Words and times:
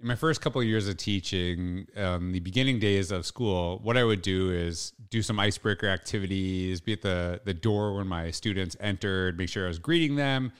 in 0.00 0.06
my 0.06 0.14
first 0.14 0.40
couple 0.40 0.60
of 0.60 0.66
years 0.66 0.88
of 0.88 0.96
teaching, 0.96 1.86
um, 1.96 2.32
the 2.32 2.40
beginning 2.40 2.78
days 2.78 3.10
of 3.10 3.26
school, 3.26 3.80
what 3.82 3.96
I 3.96 4.04
would 4.04 4.22
do 4.22 4.50
is 4.50 4.92
do 5.10 5.22
some 5.22 5.38
icebreaker 5.38 5.88
activities, 5.88 6.80
be 6.80 6.94
at 6.94 7.02
the 7.02 7.40
the 7.44 7.54
door 7.54 7.94
when 7.94 8.06
my 8.06 8.30
students 8.30 8.76
entered, 8.80 9.36
make 9.36 9.48
sure 9.48 9.64
I 9.64 9.68
was 9.68 9.78
greeting 9.78 10.16
them, 10.16 10.52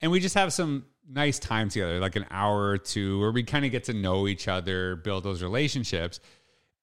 and 0.00 0.10
we 0.10 0.18
just 0.18 0.34
have 0.34 0.52
some 0.52 0.86
nice 1.08 1.38
time 1.38 1.68
together, 1.68 2.00
like 2.00 2.16
an 2.16 2.26
hour 2.30 2.68
or 2.68 2.78
two, 2.78 3.20
where 3.20 3.30
we 3.30 3.42
kind 3.42 3.64
of 3.64 3.70
get 3.70 3.84
to 3.84 3.92
know 3.92 4.26
each 4.26 4.48
other, 4.48 4.96
build 4.96 5.22
those 5.22 5.42
relationships, 5.42 6.18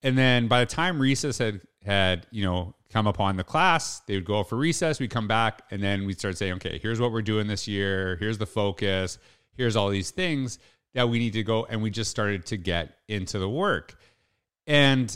and 0.02 0.18
then 0.18 0.48
by 0.48 0.62
the 0.62 0.66
time 0.66 1.00
recess 1.00 1.38
had 1.38 1.60
had 1.84 2.28
you 2.32 2.44
know 2.44 2.74
come 2.90 3.08
upon 3.08 3.36
the 3.36 3.44
class, 3.44 4.00
they 4.02 4.16
would 4.16 4.26
go 4.26 4.42
for 4.44 4.56
recess, 4.56 5.02
we'd 5.02 5.10
come 5.10 5.28
back, 5.28 5.64
and 5.70 5.84
then 5.84 6.06
we'd 6.06 6.18
start 6.18 6.38
saying, 6.38 6.54
okay, 6.54 6.80
here's 6.82 7.02
what 7.02 7.12
we're 7.12 7.22
doing 7.22 7.48
this 7.48 7.68
year, 7.68 8.16
here's 8.22 8.38
the 8.38 8.46
focus, 8.46 9.18
here's 9.58 9.76
all 9.76 9.90
these 9.90 10.12
things 10.12 10.60
that 10.96 11.08
we 11.08 11.20
need 11.20 11.34
to 11.34 11.44
go 11.44 11.66
and 11.66 11.84
we 11.84 11.92
just 11.92 12.10
started 12.10 12.46
to 12.48 12.58
get 12.58 12.98
into 13.08 13.38
the 13.38 13.50
work. 13.50 13.96
And 14.66 15.16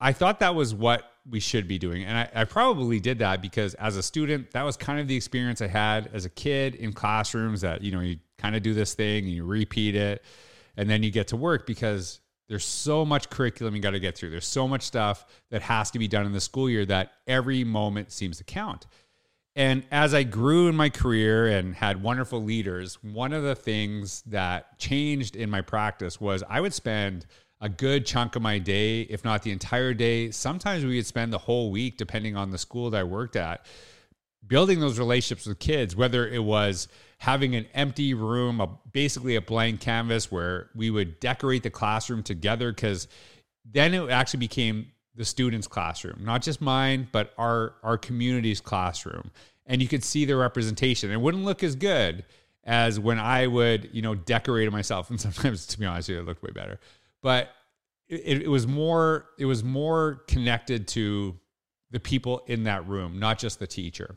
i 0.00 0.12
thought 0.12 0.40
that 0.40 0.56
was 0.56 0.74
what 0.74 1.04
we 1.30 1.38
should 1.38 1.68
be 1.68 1.78
doing. 1.78 2.02
And 2.02 2.18
I, 2.18 2.28
I, 2.34 2.44
probably 2.44 2.98
did 2.98 3.20
that 3.20 3.40
because 3.40 3.74
as 3.74 3.96
a 3.96 4.02
student 4.02 4.50
that 4.50 4.64
was 4.64 4.76
kind 4.76 4.98
of 4.98 5.06
the 5.06 5.14
experience 5.14 5.62
i 5.62 5.68
had 5.68 6.10
as 6.12 6.24
a 6.24 6.28
kid 6.28 6.74
in 6.74 6.92
classrooms 6.92 7.60
that 7.60 7.82
you 7.82 7.92
know 7.92 8.00
you 8.00 8.18
kind 8.38 8.56
of 8.56 8.64
do 8.64 8.74
this 8.74 8.94
thing 8.94 9.22
and 9.22 9.32
you 9.32 9.44
repeat 9.44 9.94
it 9.94 10.24
and 10.76 10.90
then 10.90 11.04
you 11.04 11.12
get 11.12 11.28
to 11.28 11.36
work 11.36 11.64
because 11.64 12.18
there's 12.48 12.64
so 12.64 13.04
much 13.04 13.30
curriculum 13.30 13.76
you 13.76 13.80
got 13.80 13.92
to 13.92 14.00
get 14.00 14.16
through. 14.16 14.30
There's 14.30 14.46
so 14.46 14.66
much 14.66 14.82
stuff 14.82 15.24
that 15.50 15.62
has 15.62 15.90
to 15.92 15.98
be 15.98 16.08
done 16.08 16.26
in 16.26 16.32
the 16.32 16.40
school 16.40 16.68
year 16.68 16.84
that 16.86 17.12
every 17.26 17.64
moment 17.64 18.10
seems 18.10 18.38
to 18.38 18.44
count 18.44 18.86
and 19.54 19.84
as 19.90 20.14
I 20.14 20.22
grew 20.22 20.68
in 20.68 20.76
my 20.76 20.88
career 20.88 21.46
and 21.46 21.74
had 21.74 22.02
wonderful 22.02 22.42
leaders, 22.42 22.98
one 23.02 23.32
of 23.32 23.42
the 23.42 23.54
things 23.54 24.22
that 24.22 24.78
changed 24.78 25.36
in 25.36 25.50
my 25.50 25.60
practice 25.60 26.20
was 26.20 26.42
I 26.48 26.60
would 26.60 26.72
spend 26.72 27.26
a 27.60 27.68
good 27.68 28.06
chunk 28.06 28.34
of 28.34 28.42
my 28.42 28.58
day, 28.58 29.02
if 29.02 29.24
not 29.24 29.42
the 29.42 29.52
entire 29.52 29.94
day. 29.94 30.30
Sometimes 30.30 30.84
we 30.84 30.96
would 30.96 31.06
spend 31.06 31.32
the 31.32 31.38
whole 31.38 31.70
week, 31.70 31.96
depending 31.96 32.36
on 32.36 32.50
the 32.50 32.58
school 32.58 32.90
that 32.90 32.98
I 32.98 33.04
worked 33.04 33.36
at, 33.36 33.66
building 34.46 34.80
those 34.80 34.98
relationships 34.98 35.46
with 35.46 35.58
kids, 35.58 35.94
whether 35.94 36.26
it 36.26 36.42
was 36.42 36.88
having 37.18 37.54
an 37.54 37.66
empty 37.74 38.14
room, 38.14 38.60
a, 38.60 38.68
basically 38.90 39.36
a 39.36 39.40
blank 39.40 39.80
canvas 39.80 40.32
where 40.32 40.70
we 40.74 40.90
would 40.90 41.20
decorate 41.20 41.62
the 41.62 41.70
classroom 41.70 42.22
together, 42.22 42.72
because 42.72 43.06
then 43.64 43.94
it 43.94 44.10
actually 44.10 44.40
became 44.40 44.90
the 45.14 45.24
students' 45.24 45.66
classroom, 45.66 46.20
not 46.24 46.42
just 46.42 46.60
mine, 46.60 47.08
but 47.12 47.32
our 47.38 47.74
our 47.82 47.98
community's 47.98 48.60
classroom. 48.60 49.30
And 49.66 49.80
you 49.80 49.88
could 49.88 50.02
see 50.02 50.24
the 50.24 50.36
representation. 50.36 51.10
It 51.10 51.20
wouldn't 51.20 51.44
look 51.44 51.62
as 51.62 51.76
good 51.76 52.24
as 52.64 52.98
when 52.98 53.18
I 53.18 53.46
would, 53.46 53.90
you 53.92 54.02
know, 54.02 54.14
decorate 54.14 54.66
it 54.66 54.70
myself. 54.70 55.10
And 55.10 55.20
sometimes, 55.20 55.66
to 55.66 55.78
be 55.78 55.86
honest, 55.86 56.08
it 56.08 56.22
looked 56.22 56.42
way 56.42 56.50
better. 56.52 56.80
But 57.22 57.50
it, 58.08 58.42
it 58.42 58.48
was 58.48 58.66
more 58.66 59.26
it 59.38 59.46
was 59.46 59.62
more 59.62 60.22
connected 60.28 60.88
to 60.88 61.38
the 61.90 62.00
people 62.00 62.42
in 62.46 62.64
that 62.64 62.86
room, 62.88 63.18
not 63.18 63.38
just 63.38 63.58
the 63.58 63.66
teacher. 63.66 64.16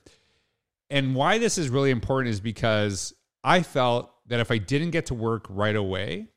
And 0.90 1.16
why 1.16 1.40
this 1.40 1.58
is 1.58 1.70
really 1.70 1.92
important 1.92 2.34
is 2.34 2.40
because 2.40 3.14
I 3.44 3.64
felt 3.64 4.12
that 4.28 4.40
if 4.40 4.52
I 4.52 4.58
didn't 4.58 4.92
get 4.92 5.08
to 5.08 5.14
work 5.14 5.46
right 5.50 5.76
away, 5.76 6.28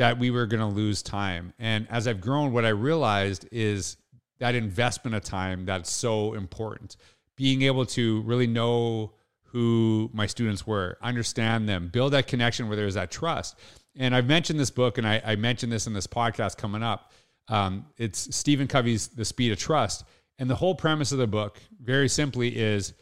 that 0.00 0.18
we 0.18 0.30
were 0.30 0.46
going 0.46 0.60
to 0.60 0.66
lose 0.66 1.02
time. 1.02 1.52
And 1.58 1.86
as 1.90 2.08
I've 2.08 2.22
grown, 2.22 2.54
what 2.54 2.64
I 2.64 2.70
realized 2.70 3.46
is 3.52 3.98
that 4.38 4.54
investment 4.54 5.14
of 5.14 5.22
time 5.22 5.66
that's 5.66 5.92
so 5.92 6.32
important. 6.32 6.96
Being 7.36 7.60
able 7.60 7.84
to 7.84 8.22
really 8.22 8.46
know 8.46 9.12
who 9.42 10.08
my 10.14 10.24
students 10.24 10.66
were, 10.66 10.96
understand 11.02 11.68
them, 11.68 11.88
build 11.88 12.14
that 12.14 12.28
connection 12.28 12.66
where 12.66 12.76
there's 12.78 12.94
that 12.94 13.10
trust. 13.10 13.58
And 13.94 14.16
I've 14.16 14.24
mentioned 14.24 14.58
this 14.58 14.70
book, 14.70 14.96
and 14.96 15.06
I, 15.06 15.20
I 15.22 15.36
mentioned 15.36 15.70
this 15.70 15.86
in 15.86 15.92
this 15.92 16.06
podcast 16.06 16.56
coming 16.56 16.82
up. 16.82 17.12
Um, 17.48 17.84
it's 17.98 18.34
Stephen 18.34 18.68
Covey's 18.68 19.08
The 19.08 19.26
Speed 19.26 19.52
of 19.52 19.58
Trust. 19.58 20.04
And 20.38 20.48
the 20.48 20.56
whole 20.56 20.74
premise 20.74 21.12
of 21.12 21.18
the 21.18 21.26
book, 21.26 21.58
very 21.78 22.08
simply, 22.08 22.56
is 22.56 22.94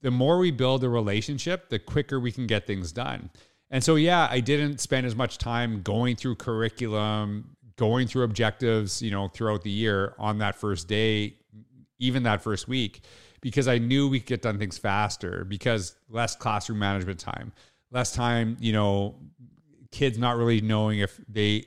the 0.00 0.10
more 0.10 0.38
we 0.38 0.52
build 0.52 0.84
a 0.84 0.88
relationship, 0.88 1.68
the 1.68 1.78
quicker 1.78 2.18
we 2.18 2.32
can 2.32 2.46
get 2.46 2.66
things 2.66 2.92
done. 2.92 3.28
And 3.70 3.82
so, 3.82 3.94
yeah, 3.94 4.26
I 4.30 4.40
didn't 4.40 4.80
spend 4.80 5.06
as 5.06 5.14
much 5.14 5.38
time 5.38 5.82
going 5.82 6.16
through 6.16 6.36
curriculum, 6.36 7.56
going 7.76 8.08
through 8.08 8.24
objectives, 8.24 9.00
you 9.00 9.10
know, 9.10 9.28
throughout 9.28 9.62
the 9.62 9.70
year 9.70 10.14
on 10.18 10.38
that 10.38 10.56
first 10.56 10.88
day, 10.88 11.36
even 11.98 12.24
that 12.24 12.42
first 12.42 12.66
week, 12.66 13.02
because 13.40 13.68
I 13.68 13.78
knew 13.78 14.08
we 14.08 14.18
could 14.18 14.26
get 14.26 14.42
done 14.42 14.58
things 14.58 14.76
faster 14.76 15.44
because 15.44 15.94
less 16.08 16.34
classroom 16.34 16.80
management 16.80 17.20
time, 17.20 17.52
less 17.92 18.12
time, 18.12 18.56
you 18.60 18.72
know, 18.72 19.14
kids 19.92 20.18
not 20.18 20.36
really 20.36 20.60
knowing 20.60 20.98
if 20.98 21.20
they 21.28 21.64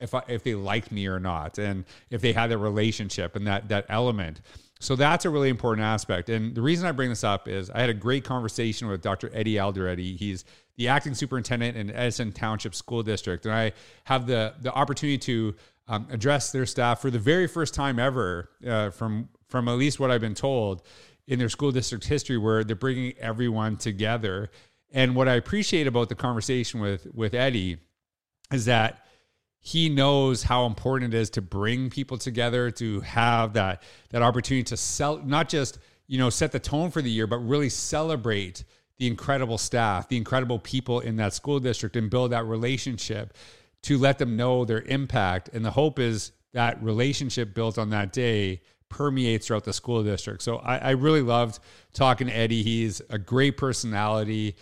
if 0.00 0.14
I, 0.14 0.22
if 0.26 0.42
they 0.42 0.56
liked 0.56 0.90
me 0.90 1.06
or 1.06 1.20
not 1.20 1.58
and 1.58 1.84
if 2.10 2.20
they 2.20 2.32
had 2.32 2.50
a 2.50 2.58
relationship 2.58 3.36
and 3.36 3.46
that 3.46 3.68
that 3.68 3.86
element 3.88 4.40
so 4.82 4.96
that's 4.96 5.24
a 5.24 5.30
really 5.30 5.48
important 5.48 5.84
aspect. 5.84 6.28
And 6.28 6.56
the 6.56 6.60
reason 6.60 6.88
I 6.88 6.90
bring 6.90 7.08
this 7.08 7.22
up 7.22 7.46
is 7.46 7.70
I 7.70 7.80
had 7.80 7.88
a 7.88 7.94
great 7.94 8.24
conversation 8.24 8.88
with 8.88 9.00
Dr. 9.00 9.30
Eddie 9.32 9.54
Aldarelli. 9.54 10.16
He's 10.16 10.44
the 10.76 10.88
acting 10.88 11.14
superintendent 11.14 11.76
in 11.76 11.90
Edison 11.90 12.32
Township 12.32 12.74
School 12.74 13.02
District, 13.02 13.44
and 13.44 13.54
I 13.54 13.72
have 14.04 14.26
the 14.26 14.54
the 14.60 14.72
opportunity 14.72 15.18
to 15.18 15.54
um, 15.88 16.06
address 16.10 16.52
their 16.52 16.66
staff 16.66 17.00
for 17.00 17.10
the 17.10 17.18
very 17.18 17.46
first 17.46 17.74
time 17.74 17.98
ever, 17.98 18.50
uh, 18.66 18.90
from 18.90 19.28
from 19.48 19.68
at 19.68 19.76
least 19.76 20.00
what 20.00 20.10
I've 20.10 20.20
been 20.20 20.34
told 20.34 20.82
in 21.26 21.38
their 21.38 21.48
school 21.48 21.72
district 21.72 22.06
history, 22.06 22.38
where 22.38 22.64
they're 22.64 22.76
bringing 22.76 23.12
everyone 23.18 23.76
together. 23.76 24.50
And 24.90 25.14
what 25.14 25.28
I 25.28 25.34
appreciate 25.34 25.86
about 25.86 26.08
the 26.08 26.14
conversation 26.14 26.80
with 26.80 27.06
with 27.14 27.34
Eddie 27.34 27.78
is 28.50 28.66
that 28.66 29.06
he 29.64 29.88
knows 29.88 30.42
how 30.42 30.66
important 30.66 31.14
it 31.14 31.16
is 31.16 31.30
to 31.30 31.40
bring 31.40 31.88
people 31.88 32.18
together 32.18 32.70
to 32.72 33.00
have 33.00 33.52
that 33.52 33.82
that 34.10 34.22
opportunity 34.22 34.64
to 34.64 34.76
sell 34.76 35.18
not 35.18 35.48
just 35.48 35.78
you 36.08 36.18
know 36.18 36.30
set 36.30 36.52
the 36.52 36.58
tone 36.58 36.90
for 36.90 37.00
the 37.00 37.10
year 37.10 37.26
but 37.26 37.38
really 37.38 37.68
celebrate 37.68 38.64
the 39.02 39.08
incredible 39.08 39.58
staff 39.58 40.08
the 40.08 40.16
incredible 40.16 40.60
people 40.60 41.00
in 41.00 41.16
that 41.16 41.34
school 41.34 41.58
district 41.58 41.96
and 41.96 42.08
build 42.08 42.30
that 42.30 42.46
relationship 42.46 43.34
to 43.82 43.98
let 43.98 44.16
them 44.18 44.36
know 44.36 44.64
their 44.64 44.82
impact 44.82 45.50
and 45.52 45.64
the 45.64 45.72
hope 45.72 45.98
is 45.98 46.30
that 46.52 46.80
relationship 46.80 47.52
built 47.52 47.78
on 47.78 47.90
that 47.90 48.12
day 48.12 48.60
permeates 48.88 49.48
throughout 49.48 49.64
the 49.64 49.72
school 49.72 50.04
district 50.04 50.40
so 50.40 50.58
i, 50.58 50.76
I 50.78 50.90
really 50.90 51.20
loved 51.20 51.58
talking 51.92 52.28
to 52.28 52.32
eddie 52.32 52.62
he's 52.62 53.02
a 53.10 53.18
great 53.18 53.56
personality 53.56 54.54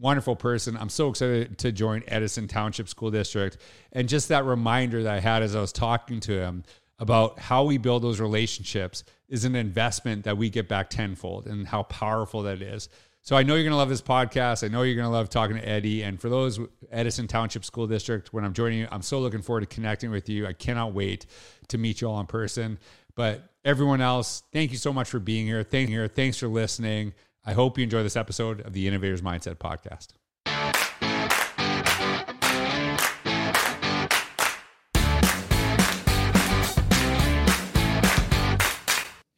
wonderful 0.00 0.34
person. 0.34 0.76
I'm 0.76 0.88
so 0.88 1.08
excited 1.08 1.56
to 1.58 1.70
join 1.70 2.02
Edison 2.08 2.48
Township 2.48 2.88
School 2.88 3.12
District. 3.12 3.56
And 3.92 4.08
just 4.08 4.28
that 4.28 4.44
reminder 4.44 5.04
that 5.04 5.14
I 5.14 5.20
had 5.20 5.44
as 5.44 5.54
I 5.54 5.60
was 5.60 5.72
talking 5.72 6.18
to 6.18 6.32
him 6.32 6.64
about 6.98 7.38
how 7.38 7.64
we 7.64 7.78
build 7.78 8.02
those 8.02 8.20
relationships 8.20 9.04
is 9.28 9.44
an 9.44 9.56
investment 9.56 10.24
that 10.24 10.36
we 10.36 10.48
get 10.50 10.68
back 10.68 10.90
tenfold 10.90 11.46
and 11.46 11.66
how 11.66 11.82
powerful 11.84 12.42
that 12.42 12.62
is. 12.62 12.88
So 13.24 13.36
I 13.36 13.42
know 13.42 13.54
you're 13.54 13.64
going 13.64 13.72
to 13.72 13.78
love 13.78 13.88
this 13.88 14.02
podcast. 14.02 14.62
I 14.62 14.68
know 14.68 14.82
you're 14.82 14.96
going 14.96 15.06
to 15.06 15.10
love 15.10 15.30
talking 15.30 15.56
to 15.56 15.66
Eddie. 15.66 16.02
And 16.02 16.20
for 16.20 16.28
those 16.28 16.60
Edison 16.92 17.26
Township 17.26 17.64
School 17.64 17.86
District, 17.86 18.34
when 18.34 18.44
I'm 18.44 18.52
joining 18.52 18.80
you, 18.80 18.88
I'm 18.92 19.00
so 19.00 19.18
looking 19.18 19.40
forward 19.40 19.60
to 19.60 19.66
connecting 19.66 20.10
with 20.10 20.28
you. 20.28 20.46
I 20.46 20.52
cannot 20.52 20.92
wait 20.92 21.24
to 21.68 21.78
meet 21.78 22.02
you 22.02 22.08
all 22.10 22.20
in 22.20 22.26
person. 22.26 22.78
But 23.14 23.48
everyone 23.64 24.02
else, 24.02 24.42
thank 24.52 24.72
you 24.72 24.76
so 24.76 24.92
much 24.92 25.08
for 25.08 25.20
being 25.20 25.46
here. 25.46 25.62
Thank 25.62 25.88
you. 25.88 26.06
Thanks 26.06 26.36
for 26.36 26.48
listening. 26.48 27.14
I 27.46 27.54
hope 27.54 27.78
you 27.78 27.84
enjoy 27.84 28.02
this 28.02 28.16
episode 28.16 28.60
of 28.60 28.74
the 28.74 28.86
Innovators 28.86 29.22
Mindset 29.22 29.54
podcast. 29.54 30.08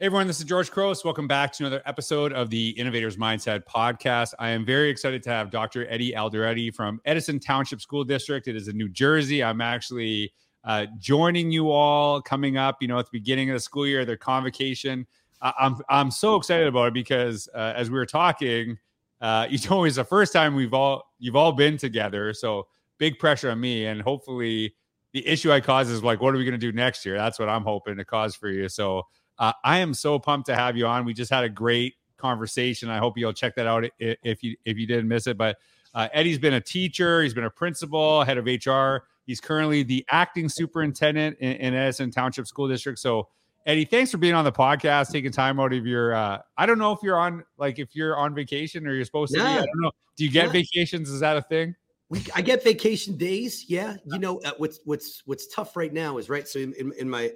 Everyone, 0.06 0.28
this 0.28 0.38
is 0.38 0.44
George 0.44 0.70
Couros. 0.70 1.04
Welcome 1.04 1.26
back 1.26 1.52
to 1.54 1.64
another 1.64 1.82
episode 1.84 2.32
of 2.32 2.48
the 2.48 2.68
Innovators 2.78 3.16
Mindset 3.16 3.64
podcast. 3.64 4.34
I 4.38 4.50
am 4.50 4.64
very 4.64 4.88
excited 4.88 5.20
to 5.24 5.30
have 5.30 5.50
Dr. 5.50 5.84
Eddie 5.90 6.12
Aldarelli 6.12 6.72
from 6.72 7.00
Edison 7.04 7.40
Township 7.40 7.80
School 7.80 8.04
District. 8.04 8.46
It 8.46 8.54
is 8.54 8.68
in 8.68 8.76
New 8.76 8.88
Jersey. 8.88 9.42
I'm 9.42 9.60
actually 9.60 10.32
uh, 10.62 10.86
joining 11.00 11.50
you 11.50 11.72
all 11.72 12.22
coming 12.22 12.56
up, 12.56 12.76
you 12.80 12.86
know, 12.86 13.00
at 13.00 13.06
the 13.06 13.18
beginning 13.18 13.50
of 13.50 13.54
the 13.54 13.60
school 13.60 13.84
year, 13.84 14.04
their 14.04 14.16
convocation. 14.16 15.08
I'm 15.42 15.78
I'm 15.88 16.12
so 16.12 16.36
excited 16.36 16.68
about 16.68 16.86
it 16.86 16.94
because 16.94 17.48
uh, 17.52 17.72
as 17.74 17.90
we 17.90 17.98
were 17.98 18.06
talking, 18.06 18.78
uh, 19.20 19.48
you 19.50 19.58
told 19.58 19.82
me 19.82 19.88
it's 19.88 19.96
the 19.96 20.04
first 20.04 20.32
time 20.32 20.54
we've 20.54 20.72
all 20.72 21.02
you've 21.18 21.34
all 21.34 21.50
been 21.50 21.78
together. 21.78 22.32
So 22.32 22.68
big 22.98 23.18
pressure 23.18 23.50
on 23.50 23.58
me, 23.58 23.86
and 23.86 24.02
hopefully 24.02 24.72
the 25.12 25.26
issue 25.26 25.50
I 25.50 25.60
cause 25.60 25.90
is 25.90 26.04
like, 26.04 26.20
what 26.20 26.32
are 26.32 26.38
we 26.38 26.44
going 26.44 26.52
to 26.52 26.58
do 26.58 26.70
next 26.70 27.04
year? 27.04 27.16
That's 27.16 27.40
what 27.40 27.48
I'm 27.48 27.64
hoping 27.64 27.96
to 27.96 28.04
cause 28.04 28.36
for 28.36 28.48
you. 28.48 28.68
So 28.68 29.02
uh, 29.38 29.52
I 29.64 29.78
am 29.78 29.94
so 29.94 30.18
pumped 30.18 30.46
to 30.46 30.54
have 30.54 30.76
you 30.76 30.86
on. 30.86 31.04
We 31.04 31.14
just 31.14 31.30
had 31.30 31.44
a 31.44 31.48
great 31.48 31.94
conversation. 32.16 32.88
I 32.88 32.98
hope 32.98 33.18
you'll 33.18 33.32
check 33.32 33.54
that 33.56 33.66
out 33.66 33.84
if 33.98 34.42
you 34.42 34.56
if 34.64 34.78
you 34.78 34.86
didn't 34.86 35.08
miss 35.08 35.26
it. 35.26 35.36
But 35.36 35.58
uh, 35.94 36.08
Eddie's 36.12 36.38
been 36.38 36.54
a 36.54 36.60
teacher. 36.60 37.22
He's 37.22 37.34
been 37.34 37.44
a 37.44 37.50
principal, 37.50 38.24
head 38.24 38.38
of 38.38 38.46
HR. 38.46 39.06
He's 39.26 39.40
currently 39.40 39.82
the 39.82 40.04
acting 40.10 40.48
superintendent 40.48 41.38
in, 41.40 41.52
in 41.56 41.74
Edison 41.74 42.10
Township 42.10 42.46
School 42.46 42.68
District. 42.68 42.98
So 42.98 43.28
Eddie, 43.66 43.84
thanks 43.84 44.12
for 44.12 44.18
being 44.18 44.34
on 44.34 44.44
the 44.44 44.52
podcast, 44.52 45.10
taking 45.10 45.32
time 45.32 45.58
out 45.58 45.72
of 45.72 45.86
your. 45.86 46.14
Uh, 46.14 46.38
I 46.56 46.66
don't 46.66 46.78
know 46.78 46.92
if 46.92 47.00
you're 47.02 47.18
on 47.18 47.44
like 47.58 47.78
if 47.78 47.94
you're 47.96 48.16
on 48.16 48.34
vacation 48.34 48.86
or 48.86 48.94
you're 48.94 49.04
supposed 49.04 49.32
to. 49.34 49.38
Yeah. 49.38 49.44
Be. 49.44 49.62
I 49.62 49.66
don't 49.66 49.80
know. 49.80 49.90
Do 50.16 50.24
you 50.24 50.30
get 50.30 50.46
yeah. 50.46 50.52
vacations? 50.52 51.10
Is 51.10 51.20
that 51.20 51.36
a 51.36 51.42
thing? 51.42 51.74
we, 52.08 52.24
I 52.34 52.42
get 52.42 52.62
vacation 52.62 53.16
days. 53.16 53.64
Yeah, 53.68 53.96
you 54.06 54.18
know 54.18 54.38
uh, 54.40 54.52
what's 54.58 54.80
what's 54.84 55.22
what's 55.26 55.46
tough 55.48 55.76
right 55.76 55.92
now 55.92 56.18
is 56.18 56.28
right. 56.28 56.46
So 56.46 56.60
in, 56.60 56.72
in, 56.74 56.92
in 56.98 57.10
my 57.10 57.32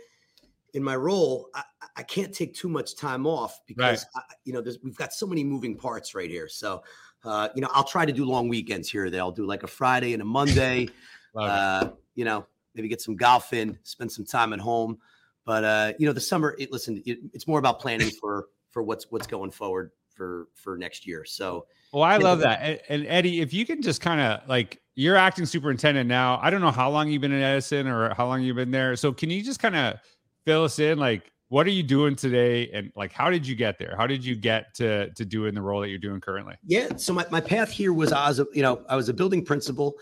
in 0.75 0.83
my 0.83 0.97
role, 0.97 1.49
I, 1.55 1.63
I, 1.97 2.03
can't 2.03 2.33
take 2.35 2.55
too 2.55 2.69
much 2.69 2.97
time 2.97 3.27
off 3.27 3.61
because 3.67 4.07
right. 4.15 4.25
I, 4.31 4.35
you 4.45 4.53
know 4.53 4.63
we've 4.83 4.97
got 4.97 5.13
so 5.13 5.27
many 5.27 5.45
moving 5.45 5.77
parts 5.77 6.15
right 6.15 6.31
here. 6.31 6.49
So 6.49 6.83
uh, 7.25 7.49
you 7.55 7.63
know 7.63 7.69
I'll 7.73 7.85
try 7.85 8.05
to 8.05 8.13
do 8.13 8.25
long 8.25 8.49
weekends 8.49 8.89
here. 8.89 9.11
There, 9.11 9.21
I'll 9.21 9.33
do 9.33 9.47
like 9.47 9.63
a 9.63 9.69
Friday 9.69 10.13
and 10.13 10.23
a 10.23 10.25
Monday. 10.25 10.89
uh, 11.37 11.89
you 12.15 12.25
know, 12.25 12.47
maybe 12.75 12.89
get 12.89 13.01
some 13.01 13.17
golf 13.17 13.53
in, 13.53 13.79
spend 13.83 14.11
some 14.11 14.25
time 14.25 14.53
at 14.53 14.61
home. 14.61 14.99
But 15.45 15.65
uh, 15.65 15.93
you 15.99 16.07
know, 16.07 16.13
the 16.13 16.21
summer. 16.21 16.55
It, 16.59 16.73
listen, 16.73 17.03
it, 17.07 17.19
it's 17.33 17.47
more 17.47 17.59
about 17.59 17.81
planning 17.81 18.11
for 18.11 18.47
for 18.71 18.83
what's 18.83 19.11
what's 19.11 19.27
going 19.27 19.51
forward 19.51 19.91
for 20.11 20.49
for 20.55 20.77
next 20.77 21.07
year. 21.07 21.25
So 21.25 21.67
well, 21.93 22.05
I 22.05 22.19
love 22.19 22.41
that. 22.41 22.61
And, 22.63 22.81
and 22.89 23.07
Eddie, 23.07 23.41
if 23.41 23.53
you 23.53 23.67
can 23.67 23.83
just 23.83 24.01
kind 24.01 24.21
of 24.21 24.49
like 24.49 24.81
you're 25.01 25.17
acting 25.17 25.47
superintendent 25.47 26.07
now. 26.07 26.39
I 26.43 26.51
don't 26.51 26.61
know 26.61 26.71
how 26.71 26.91
long 26.91 27.09
you've 27.09 27.23
been 27.23 27.33
in 27.33 27.43
Edison 27.43 27.87
or 27.87 28.13
how 28.13 28.27
long 28.27 28.43
you've 28.43 28.57
been 28.57 28.71
there. 28.71 28.97
So 28.97 29.15
can 29.15 29.31
you 29.31 29.43
just 29.43 29.59
kind 29.59 29.75
of 29.75 29.99
fill 30.45 30.65
us 30.65 30.79
in? 30.79 30.99
Like, 30.99 31.33
what 31.49 31.67
are 31.67 31.71
you 31.71 31.83
doing 31.83 32.15
today? 32.15 32.71
And 32.73 32.93
like, 32.95 33.13
how 33.13 33.29
did 33.29 33.47
you 33.47 33.57
get 33.57 33.79
there? 33.79 33.95
How 33.97 34.07
did 34.07 34.25
you 34.25 34.37
get 34.37 34.73
to 34.75 35.11
to 35.11 35.25
doing 35.25 35.55
the 35.55 35.63
role 35.63 35.81
that 35.81 35.89
you're 35.89 35.99
doing 35.99 36.21
currently? 36.21 36.55
Yeah. 36.65 36.97
So 36.97 37.13
my, 37.13 37.27
my 37.31 37.41
path 37.41 37.71
here 37.71 37.93
was 37.93 38.13
I 38.13 38.29
was 38.29 38.41
a, 38.41 38.47
you 38.53 38.63
know, 38.63 38.85
I 38.89 38.97
was 38.97 39.09
a 39.09 39.15
building 39.15 39.45
principal 39.45 39.95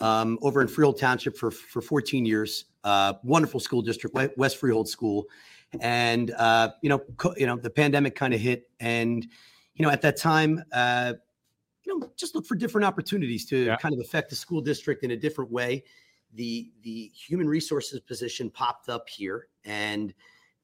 um, 0.00 0.38
over 0.42 0.60
in 0.60 0.68
Freehold 0.68 0.98
Township 0.98 1.36
for 1.36 1.50
for 1.50 1.80
14 1.80 2.26
years. 2.26 2.66
Uh, 2.84 3.14
wonderful 3.24 3.60
school 3.60 3.82
district, 3.82 4.16
West 4.36 4.58
Freehold 4.58 4.88
School, 4.88 5.26
and 5.80 6.32
uh, 6.32 6.70
you 6.82 6.88
know, 6.88 6.98
co- 7.16 7.34
you 7.36 7.46
know, 7.46 7.56
the 7.56 7.70
pandemic 7.70 8.14
kind 8.14 8.34
of 8.34 8.40
hit, 8.40 8.70
and 8.80 9.26
you 9.74 9.84
know, 9.84 9.90
at 9.90 10.02
that 10.02 10.16
time, 10.16 10.62
uh, 10.72 11.14
you 11.84 11.98
know, 11.98 12.10
just 12.16 12.34
look 12.34 12.46
for 12.46 12.54
different 12.54 12.84
opportunities 12.84 13.46
to 13.46 13.64
yeah. 13.64 13.76
kind 13.76 13.94
of 13.94 14.00
affect 14.00 14.30
the 14.30 14.36
school 14.36 14.60
district 14.60 15.04
in 15.04 15.12
a 15.12 15.16
different 15.16 15.50
way. 15.50 15.84
The 16.34 16.70
the 16.82 17.10
human 17.14 17.48
resources 17.48 18.00
position 18.00 18.50
popped 18.50 18.88
up 18.88 19.08
here, 19.08 19.48
and 19.64 20.12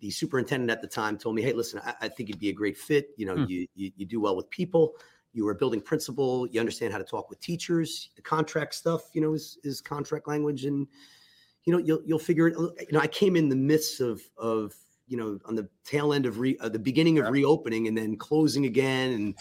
the 0.00 0.10
superintendent 0.10 0.70
at 0.70 0.82
the 0.82 0.88
time 0.88 1.16
told 1.16 1.34
me, 1.34 1.42
"Hey, 1.42 1.52
listen, 1.52 1.80
I, 1.84 1.94
I 2.02 2.08
think 2.08 2.28
you'd 2.28 2.38
be 2.38 2.50
a 2.50 2.54
great 2.54 2.76
fit. 2.76 3.10
You 3.16 3.26
know, 3.26 3.36
hmm. 3.36 3.44
you, 3.48 3.66
you, 3.74 3.92
you 3.96 4.06
do 4.06 4.20
well 4.20 4.36
with 4.36 4.50
people. 4.50 4.94
You 5.32 5.44
were 5.44 5.52
a 5.52 5.54
building 5.54 5.80
principal. 5.80 6.46
You 6.48 6.60
understand 6.60 6.92
how 6.92 6.98
to 6.98 7.04
talk 7.04 7.30
with 7.30 7.40
teachers. 7.40 8.10
The 8.16 8.22
contract 8.22 8.74
stuff, 8.74 9.02
you 9.14 9.20
know, 9.20 9.32
is 9.32 9.58
is 9.64 9.80
contract 9.80 10.28
language, 10.28 10.64
and 10.66 10.86
you 11.64 11.72
know, 11.72 11.78
you'll 11.78 12.02
you'll 12.04 12.18
figure 12.18 12.48
it. 12.48 12.56
You 12.56 12.92
know, 12.92 13.00
I 13.00 13.06
came 13.06 13.36
in 13.36 13.48
the 13.48 13.56
midst 13.56 14.00
of 14.00 14.20
of 14.36 14.74
you 15.06 15.16
know 15.16 15.38
on 15.44 15.54
the 15.54 15.68
tail 15.84 16.12
end 16.12 16.26
of 16.26 16.38
re, 16.38 16.56
uh, 16.60 16.68
the 16.68 16.78
beginning 16.78 17.18
of 17.18 17.30
reopening 17.30 17.88
and 17.88 17.96
then 17.96 18.16
closing 18.16 18.66
again 18.66 19.12
and 19.12 19.34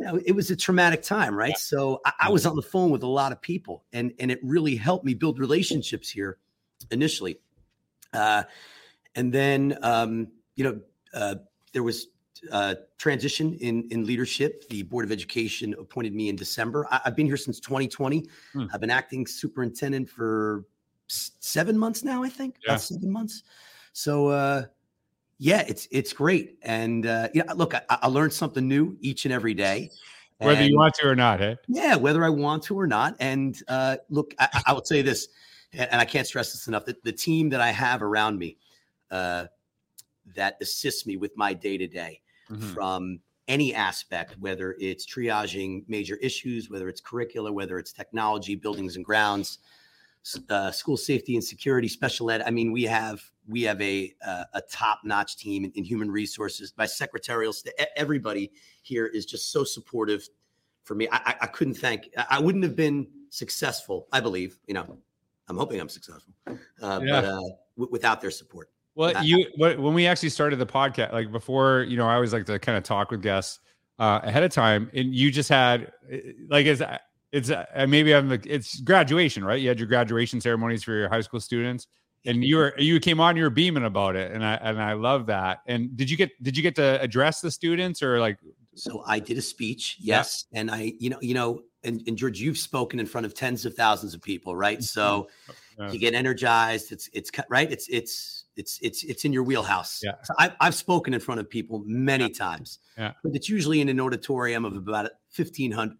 you 0.00 0.06
know, 0.06 0.20
it 0.24 0.32
was 0.32 0.50
a 0.50 0.56
traumatic 0.56 1.02
time, 1.02 1.34
right? 1.34 1.50
Yeah. 1.50 1.56
So 1.58 2.00
I, 2.06 2.12
I, 2.20 2.30
was 2.30 2.46
on 2.46 2.56
the 2.56 2.62
phone 2.62 2.90
with 2.90 3.02
a 3.02 3.06
lot 3.06 3.32
of 3.32 3.40
people, 3.42 3.84
and 3.92 4.12
and 4.18 4.30
it 4.30 4.40
really 4.42 4.74
helped 4.74 5.04
me 5.04 5.12
build 5.12 5.38
relationships 5.38 6.08
here 6.08 6.38
initially. 6.90 7.38
Uh, 8.14 8.44
and 9.14 9.32
then 9.32 9.76
um, 9.82 10.28
you 10.56 10.64
know 10.64 10.80
uh, 11.12 11.34
there 11.74 11.82
was 11.82 12.08
uh, 12.50 12.76
transition 12.96 13.54
in 13.60 13.86
in 13.90 14.06
leadership. 14.06 14.66
The 14.70 14.82
Board 14.84 15.04
of 15.04 15.12
Education 15.12 15.74
appointed 15.78 16.14
me 16.14 16.30
in 16.30 16.36
December. 16.36 16.86
I, 16.90 17.00
have 17.04 17.14
been 17.14 17.26
here 17.26 17.36
since 17.36 17.60
2020. 17.60 18.26
Hmm. 18.54 18.64
I've 18.72 18.80
been 18.80 18.90
acting 18.90 19.26
superintendent 19.26 20.08
for 20.08 20.64
seven 21.08 21.76
months 21.76 22.04
now. 22.04 22.22
I 22.22 22.30
think 22.30 22.56
yeah. 22.64 22.72
about 22.72 22.80
seven 22.80 23.10
months. 23.10 23.42
So 23.92 24.28
uh, 24.28 24.64
yeah, 25.42 25.64
it's 25.66 25.88
it's 25.90 26.12
great, 26.12 26.58
and 26.60 27.06
uh, 27.06 27.28
yeah, 27.32 27.50
look, 27.54 27.74
I, 27.74 27.80
I 27.88 28.08
learned 28.08 28.34
something 28.34 28.68
new 28.68 28.98
each 29.00 29.24
and 29.24 29.32
every 29.32 29.54
day, 29.54 29.90
whether 30.36 30.62
you 30.62 30.76
want 30.76 30.92
to 30.96 31.08
or 31.08 31.16
not. 31.16 31.40
Eh? 31.40 31.54
Yeah, 31.66 31.96
whether 31.96 32.22
I 32.22 32.28
want 32.28 32.62
to 32.64 32.78
or 32.78 32.86
not. 32.86 33.16
And 33.20 33.58
uh, 33.66 33.96
look, 34.10 34.34
I, 34.38 34.62
I 34.66 34.72
will 34.74 34.84
say 34.84 35.00
this, 35.00 35.28
and 35.72 35.98
I 35.98 36.04
can't 36.04 36.26
stress 36.26 36.52
this 36.52 36.68
enough: 36.68 36.84
that 36.84 37.02
the 37.04 37.12
team 37.12 37.48
that 37.48 37.62
I 37.62 37.70
have 37.70 38.02
around 38.02 38.38
me, 38.38 38.58
uh, 39.10 39.46
that 40.36 40.58
assists 40.60 41.06
me 41.06 41.16
with 41.16 41.34
my 41.38 41.54
day 41.54 41.78
to 41.78 41.86
day, 41.86 42.20
from 42.74 43.18
any 43.48 43.74
aspect, 43.74 44.36
whether 44.40 44.76
it's 44.78 45.06
triaging 45.06 45.84
major 45.88 46.16
issues, 46.16 46.68
whether 46.68 46.86
it's 46.86 47.00
curricular, 47.00 47.50
whether 47.50 47.78
it's 47.78 47.92
technology, 47.94 48.56
buildings 48.56 48.96
and 48.96 49.06
grounds, 49.06 49.58
uh, 50.48 50.70
school 50.70 50.96
safety 50.96 51.34
and 51.34 51.44
security, 51.44 51.88
special 51.88 52.30
ed. 52.30 52.42
I 52.42 52.50
mean, 52.50 52.72
we 52.72 52.84
have 52.84 53.22
we 53.48 53.62
have 53.62 53.80
a 53.80 54.14
uh, 54.24 54.44
a 54.54 54.62
top 54.62 55.00
notch 55.04 55.36
team 55.36 55.64
in, 55.64 55.72
in, 55.72 55.84
human 55.84 56.10
resources. 56.10 56.72
My 56.76 56.86
secretarial, 56.86 57.52
st- 57.52 57.74
everybody 57.96 58.52
here 58.82 59.06
is 59.06 59.24
just 59.26 59.50
so 59.50 59.64
supportive 59.64 60.28
for 60.84 60.94
me. 60.94 61.08
I, 61.10 61.34
I, 61.40 61.46
couldn't 61.46 61.74
thank. 61.74 62.10
I 62.28 62.38
wouldn't 62.38 62.64
have 62.64 62.76
been 62.76 63.06
successful. 63.30 64.08
I 64.12 64.20
believe. 64.20 64.58
You 64.66 64.74
know, 64.74 64.98
I'm 65.48 65.56
hoping 65.56 65.80
I'm 65.80 65.88
successful, 65.88 66.34
uh, 66.46 66.54
yeah. 66.82 66.98
but 67.10 67.24
uh, 67.24 67.40
w- 67.76 67.90
without 67.90 68.20
their 68.20 68.30
support. 68.30 68.70
Well, 68.94 69.24
you 69.24 69.46
when 69.56 69.94
we 69.94 70.06
actually 70.06 70.28
started 70.28 70.58
the 70.58 70.66
podcast, 70.66 71.12
like 71.12 71.32
before, 71.32 71.86
you 71.88 71.96
know, 71.96 72.06
I 72.06 72.14
always 72.14 72.32
like 72.32 72.44
to 72.46 72.58
kind 72.58 72.76
of 72.76 72.84
talk 72.84 73.10
with 73.10 73.22
guests 73.22 73.60
uh, 73.98 74.20
ahead 74.22 74.42
of 74.42 74.50
time, 74.50 74.90
and 74.92 75.14
you 75.14 75.30
just 75.30 75.48
had 75.48 75.92
like 76.48 76.66
as 76.66 76.82
it's 77.32 77.50
uh, 77.50 77.64
maybe 77.88 78.14
I'm 78.14 78.28
the 78.28 78.40
it's 78.46 78.80
graduation, 78.80 79.44
right? 79.44 79.60
You 79.60 79.68
had 79.68 79.78
your 79.78 79.88
graduation 79.88 80.40
ceremonies 80.40 80.82
for 80.82 80.92
your 80.92 81.08
high 81.08 81.20
school 81.20 81.40
students, 81.40 81.86
and 82.26 82.44
you 82.44 82.56
were 82.56 82.74
you 82.78 82.98
came 83.00 83.20
on, 83.20 83.36
you 83.36 83.44
were 83.44 83.50
beaming 83.50 83.84
about 83.84 84.16
it, 84.16 84.32
and 84.32 84.44
I 84.44 84.54
and 84.54 84.82
I 84.82 84.94
love 84.94 85.26
that. 85.26 85.60
And 85.66 85.96
did 85.96 86.10
you 86.10 86.16
get 86.16 86.30
did 86.42 86.56
you 86.56 86.62
get 86.62 86.74
to 86.76 87.00
address 87.00 87.40
the 87.40 87.50
students 87.50 88.02
or 88.02 88.20
like? 88.20 88.38
So 88.74 89.02
I 89.06 89.18
did 89.18 89.36
a 89.36 89.42
speech, 89.42 89.96
yes, 90.00 90.46
yeah. 90.50 90.60
and 90.60 90.70
I 90.70 90.92
you 90.98 91.10
know 91.10 91.18
you 91.20 91.34
know 91.34 91.62
and, 91.82 92.02
and 92.06 92.16
George, 92.16 92.40
you've 92.40 92.58
spoken 92.58 93.00
in 93.00 93.06
front 93.06 93.24
of 93.24 93.34
tens 93.34 93.64
of 93.64 93.74
thousands 93.74 94.14
of 94.14 94.20
people, 94.20 94.54
right? 94.54 94.78
Mm-hmm. 94.78 94.84
So 94.84 95.28
yeah. 95.78 95.90
you 95.90 95.98
get 95.98 96.14
energized. 96.14 96.92
It's 96.92 97.08
it's 97.12 97.30
right. 97.48 97.70
It's 97.70 97.88
it's 97.88 98.44
it's 98.56 98.78
it's 98.82 99.02
it's 99.04 99.24
in 99.24 99.32
your 99.32 99.42
wheelhouse. 99.42 100.00
Yeah. 100.02 100.12
So 100.22 100.34
I, 100.38 100.52
have 100.60 100.74
spoken 100.74 101.14
in 101.14 101.20
front 101.20 101.40
of 101.40 101.48
people 101.48 101.82
many 101.86 102.24
yeah. 102.24 102.38
times. 102.38 102.78
Yeah. 102.98 103.12
But 103.22 103.34
it's 103.34 103.48
usually 103.48 103.80
in 103.80 103.88
an 103.88 104.00
auditorium 104.00 104.64
of 104.64 104.76
about 104.76 105.10
fifteen 105.30 105.72
hundred 105.72 105.96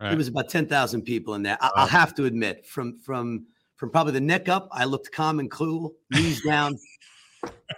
Right. 0.00 0.12
It 0.12 0.16
was 0.16 0.28
about 0.28 0.48
ten 0.48 0.66
thousand 0.66 1.02
people 1.02 1.34
in 1.34 1.42
there. 1.42 1.58
I, 1.60 1.70
will 1.76 1.88
have 1.88 2.14
to 2.16 2.24
admit, 2.24 2.66
from 2.66 2.98
from 2.98 3.46
from 3.76 3.90
probably 3.90 4.12
the 4.12 4.20
neck 4.20 4.48
up, 4.48 4.68
I 4.72 4.84
looked 4.84 5.12
calm 5.12 5.40
and 5.40 5.50
cool. 5.50 5.94
Knees 6.10 6.42
down, 6.46 6.78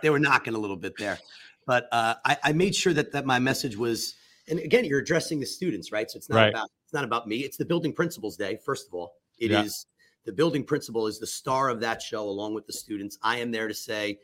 they 0.02 0.10
were 0.10 0.19
knocking 0.19 0.54
a 0.54 0.58
little 0.58 0.76
bit 0.76 0.94
there, 0.98 1.19
but 1.66 1.88
uh, 1.92 2.14
I, 2.24 2.36
I, 2.44 2.52
made 2.52 2.74
sure 2.74 2.92
that 2.92 3.12
that 3.12 3.26
my 3.26 3.38
message 3.38 3.76
was. 3.76 4.14
And 4.48 4.58
again, 4.58 4.84
you're 4.84 4.98
addressing 4.98 5.38
the 5.38 5.46
students, 5.46 5.92
right? 5.92 6.10
So 6.10 6.16
it's 6.16 6.28
not 6.28 6.36
right. 6.36 6.50
about 6.50 6.69
it's 6.84 6.92
not 6.92 7.04
about 7.04 7.26
me. 7.26 7.38
It's 7.38 7.56
the 7.56 7.64
building 7.64 7.92
principals 7.92 8.36
day. 8.36 8.58
First 8.64 8.88
of 8.88 8.94
all, 8.94 9.14
it 9.38 9.50
yeah. 9.50 9.62
is 9.62 9.86
the 10.25 10.32
building 10.32 10.64
principal 10.64 11.06
is 11.06 11.18
the 11.18 11.26
star 11.26 11.68
of 11.68 11.80
that 11.80 12.02
show, 12.02 12.22
along 12.28 12.54
with 12.54 12.66
the 12.66 12.72
students. 12.72 13.18
I 13.22 13.38
am 13.38 13.50
there 13.50 13.66
to 13.66 13.75
say, 13.75 14.18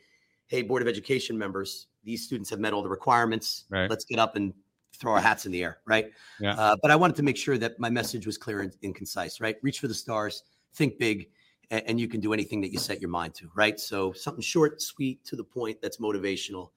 "Hey, 0.47 0.61
Board 0.61 0.81
of 0.81 0.87
Education 0.87 1.37
members, 1.37 1.87
these 2.03 2.23
students 2.23 2.49
have 2.49 2.59
met 2.59 2.73
all 2.73 2.83
the 2.83 2.89
requirements. 2.89 3.65
Right. 3.69 3.89
Let's 3.89 4.05
get 4.05 4.19
up 4.19 4.35
and 4.35 4.53
throw 4.93 5.13
our 5.13 5.21
hats 5.21 5.45
in 5.45 5.51
the 5.51 5.63
air, 5.63 5.79
right? 5.85 6.07
Yeah. 6.39 6.53
Uh, 6.55 6.75
but 6.81 6.91
I 6.91 6.95
wanted 6.95 7.15
to 7.17 7.23
make 7.23 7.37
sure 7.37 7.57
that 7.57 7.79
my 7.79 7.89
message 7.89 8.25
was 8.25 8.37
clear 8.37 8.61
and, 8.61 8.75
and 8.83 8.93
concise, 8.93 9.39
right? 9.39 9.55
Reach 9.61 9.79
for 9.79 9.87
the 9.87 9.93
stars, 9.93 10.43
think 10.73 10.97
big, 10.97 11.29
and, 11.71 11.83
and, 11.87 11.99
you 11.99 12.07
can 12.07 12.19
do 12.19 12.33
anything 12.33 12.61
that 12.61 12.71
you 12.71 12.79
set 12.79 12.99
your 12.99 13.09
mind 13.09 13.35
to, 13.35 13.49
right? 13.55 13.79
So 13.79 14.11
something 14.11 14.41
short, 14.41 14.81
sweet, 14.81 15.23
to 15.25 15.35
the 15.35 15.43
point, 15.43 15.81
that's 15.81 15.97
motivational, 15.97 16.71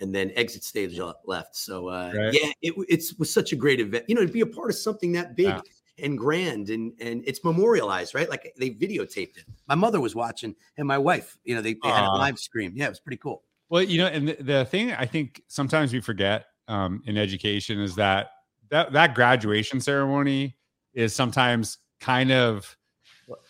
and 0.00 0.14
then 0.14 0.30
exit 0.36 0.64
stage 0.64 0.98
left. 1.24 1.56
So 1.56 1.88
uh, 1.88 2.12
right. 2.14 2.32
yeah, 2.32 2.50
it, 2.62 2.74
it, 2.88 3.18
was 3.18 3.32
such 3.32 3.52
a 3.52 3.56
great 3.56 3.80
event. 3.80 4.04
You 4.08 4.14
know, 4.14 4.24
to 4.24 4.32
be 4.32 4.42
a 4.42 4.46
part 4.46 4.70
of 4.70 4.76
something 4.76 5.12
that 5.12 5.36
big. 5.36 5.46
Yeah. 5.46 5.60
And 5.98 6.18
grand, 6.18 6.68
and 6.68 6.92
and 7.00 7.24
it's 7.26 7.42
memorialized, 7.42 8.14
right? 8.14 8.28
Like 8.28 8.52
they 8.58 8.68
videotaped 8.68 9.38
it. 9.38 9.44
My 9.66 9.74
mother 9.74 9.98
was 9.98 10.14
watching, 10.14 10.54
and 10.76 10.86
my 10.86 10.98
wife. 10.98 11.38
You 11.42 11.54
know, 11.54 11.62
they, 11.62 11.72
they 11.82 11.88
had 11.88 12.04
a 12.04 12.12
live 12.12 12.38
stream. 12.38 12.74
Yeah, 12.76 12.84
it 12.84 12.88
was 12.90 13.00
pretty 13.00 13.16
cool. 13.16 13.44
Well, 13.70 13.80
you 13.80 13.96
know, 13.96 14.06
and 14.06 14.28
the, 14.28 14.36
the 14.42 14.64
thing 14.66 14.92
I 14.92 15.06
think 15.06 15.40
sometimes 15.48 15.94
we 15.94 16.02
forget 16.02 16.48
um, 16.68 17.02
in 17.06 17.16
education 17.16 17.80
is 17.80 17.94
that 17.96 18.30
that 18.70 18.92
that 18.92 19.14
graduation 19.14 19.80
ceremony 19.80 20.56
is 20.94 21.14
sometimes 21.14 21.78
kind 22.00 22.32
of 22.32 22.76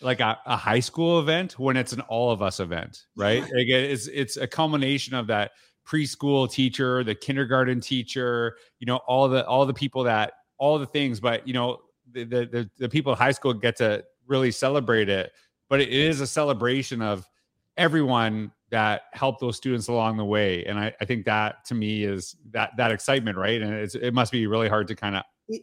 like 0.01 0.21
a, 0.21 0.39
a 0.47 0.57
high 0.57 0.81
school 0.81 1.21
event 1.21 1.59
when 1.59 1.77
it's 1.77 1.93
an 1.93 2.01
all 2.03 2.31
of 2.31 2.43
us 2.43 2.61
event, 2.61 3.07
right? 3.17 3.43
Like 3.43 3.69
it's 3.69 4.09
it's 4.09 4.37
a 4.37 4.47
culmination 4.47 5.15
of 5.15 5.27
that 5.29 5.53
preschool 5.87 6.51
teacher, 6.51 7.05
the 7.05 7.15
kindergarten 7.15 7.81
teacher, 7.81 8.57
you 8.79 8.87
know, 8.87 8.97
all 9.07 9.29
the 9.29 9.47
all 9.47 9.67
the 9.67 9.75
people 9.75 10.05
that 10.05 10.33
all 10.59 10.79
the 10.79 10.87
things, 10.87 11.21
but 11.21 11.47
you 11.47 11.55
know, 11.55 11.79
the 12.13 12.25
the 12.25 12.71
the, 12.79 12.89
people 12.89 13.13
at 13.13 13.19
high 13.19 13.33
school 13.33 13.53
get 13.53 13.77
to 13.77 14.03
really 14.27 14.51
celebrate 14.51 15.09
it. 15.09 15.33
But 15.69 15.81
it 15.81 15.93
is 15.93 16.21
a 16.21 16.27
celebration 16.27 17.03
of 17.03 17.29
everyone 17.77 18.53
that 18.71 19.03
help 19.13 19.39
those 19.39 19.57
students 19.57 19.89
along 19.89 20.17
the 20.17 20.25
way 20.25 20.65
and 20.65 20.79
I, 20.79 20.93
I, 21.01 21.05
think 21.05 21.25
that 21.27 21.65
to 21.67 21.75
me 21.75 22.03
is 22.05 22.37
that 22.51 22.71
that 22.77 22.91
excitement 22.91 23.37
right 23.37 23.63
and 23.63 23.73
it's, 23.73 23.95
it 23.95 24.13
must 24.13 24.33
be 24.33 24.47
really 24.47 24.69
hard 24.69 24.89
to 24.89 24.95
kind 24.97 25.17
of 25.17 25.23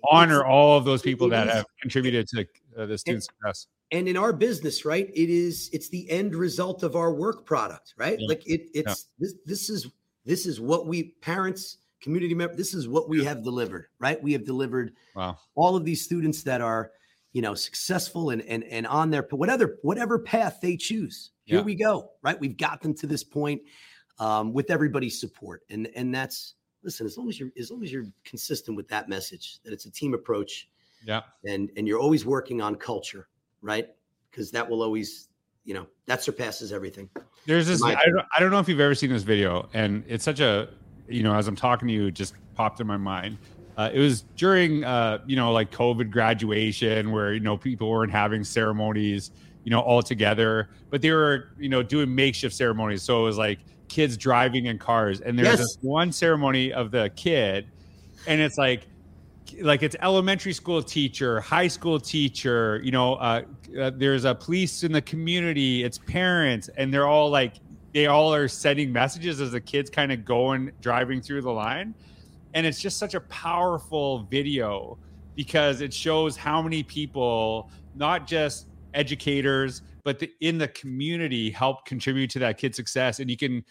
honor 0.10 0.46
all 0.46 0.78
of 0.78 0.86
those 0.86 1.02
people 1.02 1.28
that 1.30 1.48
is, 1.48 1.54
have 1.54 1.66
contributed 1.82 2.28
to 2.30 2.48
uh, 2.78 2.86
the 2.86 2.98
student 2.98 3.24
success 3.26 3.68
and 3.92 4.08
in 4.08 4.16
our 4.16 4.32
business 4.32 4.86
right 4.86 5.10
it 5.14 5.30
is 5.30 5.70
it's 5.74 5.90
the 5.90 6.10
end 6.10 6.34
result 6.34 6.84
of 6.84 6.96
our 6.96 7.14
work 7.14 7.46
product 7.46 7.94
right 7.98 8.18
yeah. 8.20 8.28
like 8.28 8.48
it 8.48 8.70
it's 8.74 9.08
yeah. 9.20 9.28
this 9.28 9.34
this 9.46 9.70
is 9.70 9.92
this 10.26 10.46
is 10.46 10.62
what 10.62 10.88
we 10.88 11.16
parents 11.22 11.78
community 12.02 12.34
members 12.34 12.58
this 12.58 12.74
is 12.74 12.88
what 12.88 13.10
we 13.10 13.24
have 13.24 13.44
delivered 13.44 13.88
right 14.00 14.22
we 14.24 14.32
have 14.32 14.46
delivered 14.46 14.94
wow. 15.16 15.38
all 15.56 15.76
of 15.76 15.84
these 15.84 16.02
students 16.02 16.44
that 16.44 16.62
are 16.62 16.92
you 17.34 17.42
know, 17.42 17.56
successful 17.56 18.30
and 18.30 18.42
and 18.44 18.64
and 18.66 18.88
on 18.88 19.10
their 19.10 19.28
whatever 19.32 19.80
whatever 19.82 20.20
path 20.20 20.60
they 20.62 20.78
choose. 20.78 21.32
Here 21.46 21.60
yeah. 21.60 21.64
we 21.64 21.76
go. 21.76 22.12
Right, 22.22 22.40
we've 22.40 22.58
got 22.58 22.82
them 22.82 22.94
to 22.96 23.08
this 23.08 23.24
point 23.24 23.62
um, 24.20 24.54
with 24.54 24.72
everybody's 24.72 25.20
support, 25.20 25.64
and 25.70 25.88
and 25.96 26.14
that's 26.14 26.56
listen. 26.84 27.06
As 27.06 27.18
long 27.18 27.30
as 27.30 27.40
you're 27.40 27.50
as 27.58 27.72
long 27.72 27.84
as 27.84 27.92
you're 27.92 28.06
consistent 28.24 28.78
with 28.78 28.88
that 28.90 29.10
message 29.10 29.60
that 29.64 29.74
it's 29.74 29.86
a 29.86 29.92
team 29.92 30.14
approach. 30.14 30.70
Yeah, 31.06 31.22
and 31.46 31.70
and 31.76 31.88
you're 31.88 32.00
always 32.00 32.26
working 32.26 32.62
on 32.62 32.76
culture, 32.76 33.28
right? 33.62 33.90
Because 34.32 34.52
that 34.52 34.70
will 34.70 34.82
always, 34.82 35.30
you 35.66 35.74
know, 35.74 35.86
that 36.06 36.24
surpasses 36.24 36.72
everything. 36.72 37.10
There's 37.46 37.68
this. 37.68 37.84
I 37.84 37.94
don't, 37.94 38.26
I 38.36 38.40
don't 38.40 38.52
know 38.52 38.60
if 38.60 38.70
you've 38.70 38.80
ever 38.80 38.96
seen 38.96 39.10
this 39.10 39.24
video, 39.24 39.70
and 39.74 40.04
it's 40.08 40.24
such 40.24 40.40
a, 40.40 40.70
you 41.10 41.24
know, 41.24 41.36
as 41.36 41.48
I'm 41.48 41.58
talking 41.58 41.88
to 41.90 41.94
you, 41.94 42.08
it 42.08 42.14
just 42.14 42.36
popped 42.56 42.80
in 42.80 42.88
my 42.88 42.98
mind 42.98 43.38
uh, 43.78 43.90
it 43.94 44.00
was 44.00 44.22
during, 44.36 44.84
uh, 44.84 45.20
you 45.26 45.36
know, 45.36 45.52
like 45.52 45.72
COVID 45.72 46.12
graduation 46.12 47.12
where, 47.12 47.34
you 47.34 47.40
know, 47.40 47.58
people 47.58 47.90
weren't 47.90 48.12
having 48.12 48.44
ceremonies, 48.44 49.32
you 49.64 49.72
know, 49.72 49.80
all 49.80 50.02
together, 50.02 50.70
but 50.90 51.02
they 51.02 51.12
were, 51.12 51.50
you 51.58 51.70
know, 51.70 51.84
doing 51.84 52.14
makeshift 52.14 52.56
ceremonies. 52.56 53.02
So 53.02 53.22
it 53.22 53.24
was 53.24 53.38
like 53.38 53.60
kids 53.88 54.18
driving 54.18 54.66
in 54.66 54.78
cars. 54.78 55.22
And 55.22 55.38
there's 55.38 55.48
yes. 55.48 55.58
this 55.60 55.78
one 55.82 56.12
ceremony 56.12 56.74
of 56.74 56.92
the 56.92 57.12
kid, 57.16 57.68
and 58.28 58.42
it's 58.42 58.58
like, 58.58 58.88
like 59.62 59.84
it's 59.84 59.96
elementary 60.02 60.54
school 60.54 60.82
teacher, 60.82 61.40
high 61.42 61.68
school 61.68 62.00
teacher, 62.00 62.82
you 62.84 62.92
know, 62.92 63.16
uh, 63.16 63.44
uh, 63.80 63.92
there's 63.96 64.26
a 64.26 64.34
police 64.34 64.84
in 64.84 64.92
the 64.92 65.02
community, 65.02 65.84
it's 65.84 65.98
parents, 65.98 66.70
and 66.78 66.94
they're 66.94 67.08
all 67.08 67.30
like, 67.30 67.56
they 67.94 68.08
all 68.08 68.34
are 68.34 68.48
sending 68.48 68.92
messages 68.92 69.40
as 69.40 69.52
the 69.52 69.62
kids 69.62 69.90
kind 69.90 70.12
of 70.12 70.26
going 70.26 70.72
driving 70.82 71.22
through 71.22 71.42
the 71.42 71.52
line 71.52 71.94
and 72.54 72.66
it's 72.66 72.80
just 72.80 72.98
such 72.98 73.14
a 73.14 73.20
powerful 73.22 74.24
video 74.30 74.98
because 75.36 75.82
it 75.82 75.94
shows 75.94 76.38
how 76.38 76.62
many 76.62 76.84
people 76.84 77.70
not 77.96 78.28
just 78.28 78.68
educators 78.94 79.82
but 80.04 80.20
the, 80.20 80.32
in 80.42 80.58
the 80.58 80.68
community 80.70 81.50
help 81.50 81.86
contribute 81.86 82.30
to 82.30 82.40
that 82.40 82.58
kid's 82.58 82.76
success 82.76 83.20
and 83.20 83.30
you 83.30 83.38
can 83.38 83.64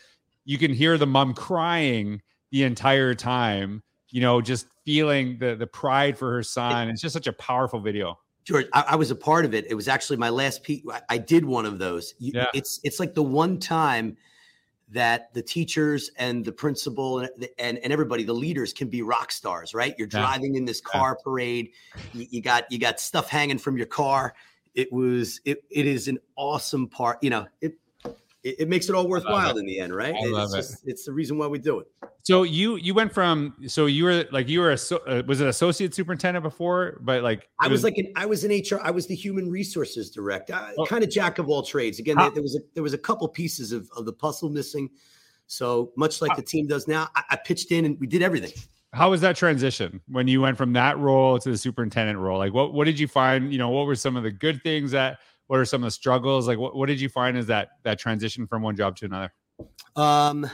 you 0.45 0.59
can 0.59 0.73
hear 0.73 0.99
the 0.99 1.07
mom 1.07 1.35
crying 1.35 2.21
the 2.51 2.63
entire 2.63 3.15
time 3.15 3.83
you 4.11 4.21
know 4.21 4.41
just 4.41 4.67
feeling 4.85 5.39
the 5.39 5.55
the 5.55 5.67
pride 5.67 6.17
for 6.17 6.33
her 6.33 6.43
son 6.43 6.89
it's 6.89 7.01
just 7.01 7.13
such 7.13 7.27
a 7.27 7.33
powerful 7.33 7.81
video 7.81 8.19
George, 8.45 8.67
I, 8.73 8.85
I, 8.89 8.97
was 8.97 9.13
a 9.13 9.15
part 9.15 9.45
of 9.45 9.55
it. 9.55 9.67
It 9.71 9.75
was 9.75 9.87
actually 9.87 10.17
my 10.17 10.29
last 10.29 10.65
piece. 10.65 10.83
I, 10.91 11.01
I 11.11 11.19
did 11.19 11.45
one 11.45 11.65
of 11.65 11.79
those. 11.79 12.15
You, 12.19 12.33
yeah. 12.35 12.47
It's 12.53 12.81
it's 12.83 12.99
like 12.99 13.15
the 13.15 13.23
one 13.23 13.61
time 13.61 14.17
that 14.93 15.33
the 15.33 15.43
teachers 15.43 16.11
and 16.17 16.45
the 16.45 16.53
principal 16.53 17.21
and, 17.21 17.49
and, 17.59 17.79
and 17.79 17.93
everybody, 17.93 18.25
the 18.25 18.33
leaders 18.33 18.73
can 18.73 18.89
be 18.89 19.01
rock 19.01 19.33
stars, 19.33 19.73
right? 19.73 19.95
You're 19.97 20.07
driving 20.07 20.55
yeah. 20.55 20.59
in 20.59 20.65
this 20.67 20.81
car 20.81 21.17
yeah. 21.19 21.23
parade. 21.25 21.71
You, 22.13 22.27
you, 22.31 22.43
got 22.43 22.71
you 22.71 22.79
got 22.79 23.01
stuff 23.01 23.29
hanging 23.29 23.59
from 23.59 23.77
your 23.77 23.87
car. 23.87 24.35
It 24.75 24.93
was 24.93 25.41
it 25.45 25.65
it 25.71 25.87
is 25.87 26.09
an 26.09 26.19
awesome 26.37 26.89
part. 26.89 27.19
You 27.23 27.31
know, 27.31 27.47
it 27.61 27.75
it, 28.43 28.61
it 28.61 28.69
makes 28.69 28.89
it 28.89 28.95
all 28.95 29.09
worthwhile 29.09 29.57
in 29.57 29.67
the 29.67 29.79
end, 29.79 29.95
right? 29.95 30.15
I 30.15 30.27
love 30.27 30.51
it's, 30.55 30.71
just, 30.71 30.89
it's 30.89 31.05
the 31.05 31.13
reason 31.13 31.39
why 31.39 31.47
we 31.47 31.59
do 31.59 31.81
it. 31.81 31.87
So 32.25 32.45
you 32.45 32.77
you 32.77 32.95
went 32.95 33.13
from 33.13 33.55
so 33.67 33.87
you 33.87 34.05
were 34.05 34.25
like 34.31 34.49
you 34.49 34.61
were 34.61 34.71
a 34.71 34.79
uh, 35.09 35.23
was 35.27 35.41
it 35.41 35.49
associate 35.49 35.95
superintendent 35.95 36.43
before, 36.43 36.99
but 37.01 37.23
like 37.23 37.49
I 37.59 37.67
was, 37.67 37.79
was, 37.79 37.85
like 37.85 37.99
an 37.99 38.13
I 38.15 38.27
was 38.27 38.45
an 38.45 38.51
HR 38.51 38.81
I 38.83 38.91
was 38.91 39.07
the 39.07 39.15
human 39.15 39.51
resources 39.51 40.11
director, 40.11 40.59
oh. 40.79 40.87
kind 40.87 41.03
of 41.03 41.11
jack 41.11 41.39
of 41.39 41.49
all 41.49 41.63
trades. 41.63 41.99
Again, 41.99 42.17
there, 42.17 42.31
there, 42.31 42.43
was 42.43 42.57
a 42.57 42.61
there 42.75 42.83
was 42.83 42.95
a 42.95 42.99
couple 42.99 43.27
pieces 43.29 43.73
of, 43.73 43.91
of 43.97 44.05
the 44.05 44.13
puzzle 44.13 44.51
missing. 44.51 44.91
So 45.49 45.93
much 45.97 46.23
like 46.23 46.35
the 46.37 46.43
team 46.43 46.67
does 46.67 46.89
now, 46.89 47.09
I, 47.15 47.23
I 47.31 47.37
pitched 47.37 47.73
in 47.73 47.85
and 47.85 47.99
we 48.01 48.07
did 48.07 48.23
everything. 48.23 48.53
How 48.93 49.11
was 49.11 49.21
that 49.23 49.37
transition 49.37 50.01
when 50.07 50.29
you 50.29 50.41
went 50.41 50.59
from 50.59 50.75
that 50.75 50.99
role 50.99 51.39
to 51.39 51.51
the 51.51 51.57
superintendent 51.57 52.19
role? 52.19 52.39
Like 52.39 52.53
what 52.53 52.75
what 52.75 52.85
did 52.85 52.99
you 52.99 53.09
find? 53.09 53.53
You 53.53 53.59
know, 53.59 53.71
what 53.71 53.87
were 53.87 53.95
some 53.95 54.17
of 54.17 54.23
the 54.23 54.31
good 54.31 54.63
things 54.63 54.91
that 54.91 55.21
what 55.47 55.59
are 55.59 55.65
some 55.65 55.83
of 55.83 55.87
the 55.87 55.93
struggles? 55.93 56.47
Like 56.47 56.59
what, 56.59 56.77
what 56.77 56.87
did 56.87 57.01
you 57.01 57.09
find 57.09 57.37
is 57.37 57.47
that 57.47 57.71
that 57.85 57.99
transition 57.99 58.47
from 58.47 58.63
one 58.63 58.77
job 58.77 58.97
to 58.97 59.07
another? 59.07 59.33
Um 59.97 60.49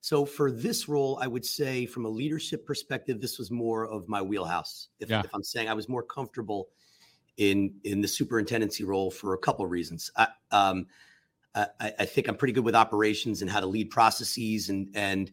so 0.00 0.24
for 0.24 0.50
this 0.50 0.88
role, 0.88 1.16
I 1.22 1.28
would 1.28 1.44
say 1.44 1.86
from 1.86 2.06
a 2.06 2.08
leadership 2.08 2.66
perspective, 2.66 3.20
this 3.20 3.38
was 3.38 3.52
more 3.52 3.86
of 3.86 4.08
my 4.08 4.20
wheelhouse. 4.20 4.88
If, 4.98 5.08
yeah. 5.08 5.20
if 5.20 5.30
I'm 5.32 5.44
saying 5.44 5.68
I 5.68 5.74
was 5.74 5.88
more 5.88 6.02
comfortable 6.02 6.70
in 7.36 7.74
in 7.84 8.00
the 8.00 8.08
superintendency 8.08 8.82
role 8.82 9.10
for 9.10 9.34
a 9.34 9.38
couple 9.38 9.64
of 9.64 9.70
reasons. 9.70 10.10
I, 10.16 10.26
um, 10.50 10.86
I, 11.54 11.66
I, 11.80 12.04
think 12.04 12.28
I'm 12.28 12.36
pretty 12.36 12.52
good 12.52 12.64
with 12.64 12.74
operations 12.74 13.42
and 13.42 13.50
how 13.50 13.60
to 13.60 13.66
lead 13.66 13.90
processes 13.90 14.70
and 14.70 14.88
and 14.94 15.30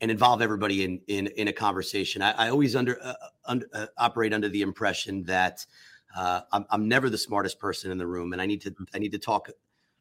and 0.00 0.10
involve 0.10 0.42
everybody 0.42 0.84
in 0.84 1.00
in 1.08 1.26
in 1.28 1.48
a 1.48 1.52
conversation. 1.52 2.22
I, 2.22 2.32
I 2.32 2.50
always 2.50 2.74
under, 2.74 2.98
uh, 3.02 3.14
under 3.44 3.66
uh, 3.72 3.86
operate 3.98 4.32
under 4.32 4.48
the 4.48 4.62
impression 4.62 5.22
that 5.24 5.64
uh, 6.16 6.42
I'm, 6.52 6.64
I'm 6.70 6.88
never 6.88 7.10
the 7.10 7.18
smartest 7.18 7.58
person 7.58 7.90
in 7.90 7.98
the 7.98 8.06
room, 8.06 8.32
and 8.32 8.40
I 8.40 8.46
need 8.46 8.62
to 8.62 8.74
I 8.94 8.98
need 8.98 9.12
to 9.12 9.18
talk 9.18 9.50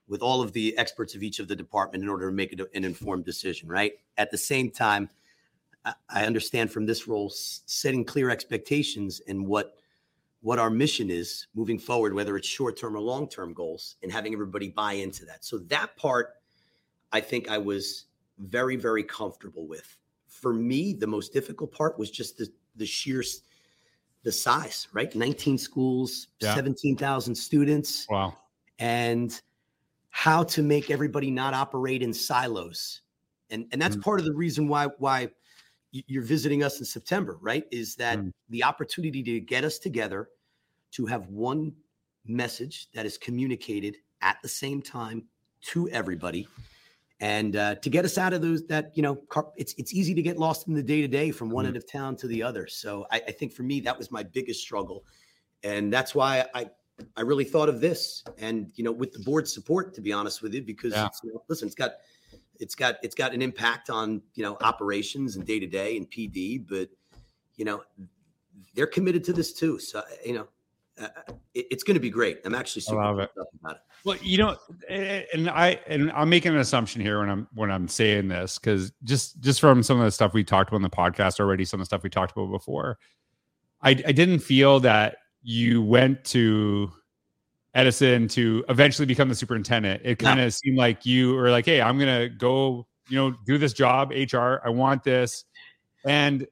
with 0.08 0.22
all 0.22 0.42
of 0.42 0.54
the 0.54 0.76
experts 0.78 1.14
of 1.16 1.22
each 1.22 1.40
of 1.40 1.48
the 1.48 1.56
department 1.56 2.04
in 2.04 2.10
order 2.10 2.30
to 2.30 2.36
make 2.36 2.54
an 2.54 2.84
informed 2.84 3.26
decision. 3.26 3.70
Right. 3.70 3.94
At 4.18 4.32
the 4.32 4.38
same 4.38 4.72
time, 4.72 5.10
I 5.86 6.26
understand 6.26 6.72
from 6.72 6.86
this 6.86 7.08
role 7.08 7.30
setting 7.30 8.04
clear 8.04 8.30
expectations 8.30 9.22
and 9.28 9.46
what 9.46 9.76
what 10.42 10.58
our 10.58 10.70
mission 10.70 11.10
is 11.10 11.48
moving 11.54 11.78
forward, 11.78 12.14
whether 12.14 12.38
it's 12.38 12.48
short 12.48 12.78
term 12.78 12.96
or 12.96 13.02
long 13.02 13.28
term 13.28 13.54
goals, 13.54 13.98
and 14.02 14.12
having 14.12 14.34
everybody 14.34 14.70
buy 14.70 14.94
into 14.94 15.26
that. 15.26 15.44
So 15.44 15.58
that 15.68 15.96
part, 15.98 16.36
I 17.12 17.20
think 17.20 17.50
I 17.50 17.58
was 17.58 18.06
very 18.40 18.76
very 18.76 19.04
comfortable 19.04 19.68
with. 19.68 19.98
For 20.28 20.54
me, 20.54 20.94
the 20.94 21.08
most 21.08 21.34
difficult 21.34 21.72
part 21.72 22.00
was 22.00 22.10
just 22.10 22.38
the 22.38 22.48
the 22.76 22.86
sheer 22.86 23.24
the 24.24 24.32
size, 24.32 24.88
right? 24.94 25.14
19 25.16 25.58
schools, 25.58 26.28
yeah. 26.42 26.54
17,000 26.54 27.34
students. 27.34 28.06
Wow. 28.10 28.36
And 28.78 29.40
how 30.10 30.44
to 30.44 30.62
make 30.62 30.92
everybody 30.92 31.32
not 31.32 31.54
operate 31.54 32.02
in 32.02 32.14
silos. 32.14 33.02
And 33.50 33.66
and 33.72 33.82
that's 33.82 33.96
mm. 33.96 34.04
part 34.04 34.20
of 34.20 34.26
the 34.26 34.34
reason 34.34 34.68
why 34.68 34.88
why 34.98 35.30
you're 35.92 36.24
visiting 36.24 36.64
us 36.64 36.80
in 36.80 36.86
September, 36.86 37.38
right? 37.42 37.64
Is 37.72 37.96
that 37.96 38.20
mm. 38.20 38.32
the 38.50 38.64
opportunity 38.64 39.24
to 39.24 39.40
get 39.40 39.64
us 39.64 39.80
together 39.80 40.30
to 40.92 41.06
have 41.06 41.28
one 41.30 41.74
message 42.26 42.90
that 42.94 43.06
is 43.06 43.18
communicated 43.18 43.98
at 44.22 44.38
the 44.42 44.50
same 44.50 44.82
time 44.82 45.24
to 45.62 45.90
everybody 45.90 46.48
and 47.22 47.56
uh, 47.56 47.76
to 47.76 47.90
get 47.90 48.06
us 48.06 48.18
out 48.18 48.34
of 48.34 48.42
those 48.42 48.66
that 48.68 48.92
you 48.96 49.04
know 49.04 49.16
car- 49.16 49.52
it's 49.58 49.74
it's 49.78 49.94
easy 49.94 50.14
to 50.14 50.22
get 50.22 50.38
lost 50.38 50.68
in 50.68 50.74
the 50.74 50.84
day 50.84 51.02
to 51.02 51.08
day 51.08 51.32
from 51.32 51.50
one 51.50 51.64
mm-hmm. 51.64 51.70
end 51.70 51.78
of 51.78 51.90
town 51.90 52.16
to 52.18 52.28
the 52.28 52.42
other 52.42 52.68
so 52.68 53.06
I, 53.12 53.22
I, 53.28 53.32
think 53.32 53.54
for 53.54 53.64
me 53.64 53.80
that 53.82 53.98
was 53.98 54.12
my 54.12 54.24
biggest 54.24 54.62
struggle 54.62 55.04
and 55.64 55.92
that's 55.92 56.16
why 56.16 56.46
i 56.54 56.70
i 57.16 57.22
really 57.22 57.44
thought 57.44 57.70
of 57.70 57.82
this 57.82 58.24
and 58.38 58.72
you 58.76 58.84
know 58.84 58.92
with 58.92 59.12
the 59.12 59.20
board's 59.20 59.54
support 59.54 59.94
to 59.96 60.02
be 60.02 60.14
honest 60.14 60.42
with 60.42 60.54
you 60.54 60.62
because 60.62 60.94
yeah. 60.94 61.10
you 61.24 61.34
know, 61.34 61.44
listen 61.50 61.68
it's 61.68 61.76
got 61.76 61.92
it's 62.60 62.76
got 62.76 62.96
it's 63.04 63.16
got 63.16 63.34
an 63.34 63.42
impact 63.42 63.90
on 63.90 64.22
you 64.36 64.44
know 64.44 64.58
operations 64.62 65.36
and 65.36 65.46
day 65.46 65.60
to 65.60 65.68
day 65.68 65.98
and 65.98 66.10
pd 66.10 66.66
but 66.68 66.90
you 67.56 67.66
know 67.66 67.82
they're 68.76 68.88
committed 68.88 69.24
to 69.24 69.34
this 69.34 69.54
too 69.54 69.80
so 69.80 70.02
you 70.26 70.34
know 70.34 70.48
uh, 71.00 71.08
it, 71.54 71.66
it's 71.72 71.84
going 71.84 71.96
to 71.96 72.02
be 72.02 72.10
great. 72.10 72.40
I'm 72.46 72.56
actually 72.56 72.82
super 72.82 73.02
about 73.02 73.30
it. 73.64 73.78
Well, 74.06 74.18
you 74.22 74.38
know, 74.38 74.58
and 74.90 75.50
I 75.50 75.80
and 75.88 76.12
I'm 76.12 76.30
making 76.30 76.54
an 76.54 76.60
assumption 76.60 77.02
here 77.02 77.20
when 77.20 77.30
I'm 77.30 77.48
when 77.54 77.72
I'm 77.72 77.88
saying 77.88 78.28
this 78.28 78.58
because 78.58 78.92
just 79.04 79.40
just 79.40 79.60
from 79.60 79.84
some 79.84 80.00
of 80.00 80.06
the 80.06 80.12
stuff 80.12 80.34
we 80.34 80.44
talked 80.44 80.70
about 80.70 80.78
in 80.78 80.84
the 80.84 80.90
podcast 80.90 81.40
already, 81.40 81.66
some 81.66 81.80
of 81.80 81.82
the 81.82 81.86
stuff 81.86 82.04
we 82.04 82.10
talked 82.10 82.32
about 82.32 82.50
before, 82.52 82.98
I, 83.82 83.90
I 83.92 84.12
didn't 84.12 84.40
feel 84.40 84.80
that 84.82 85.18
you 85.42 85.82
went 85.82 86.24
to 86.26 86.92
Edison 87.74 88.28
to 88.30 88.64
eventually 88.70 89.06
become 89.06 89.30
the 89.30 89.36
superintendent. 89.36 90.02
It 90.04 90.20
kind 90.20 90.40
of 90.40 90.46
no. 90.46 90.50
seemed 90.50 90.78
like 90.78 91.06
you 91.06 91.36
were 91.36 91.52
like, 91.52 91.66
"Hey, 91.66 91.82
I'm 91.82 92.00
gonna 92.00 92.30
go, 92.30 92.88
you 93.10 93.18
know, 93.18 93.36
do 93.46 93.58
this 93.58 93.74
job, 93.74 94.12
HR. 94.12 94.62
I 94.64 94.70
want 94.70 95.04
this," 95.04 95.46
and 96.06 96.48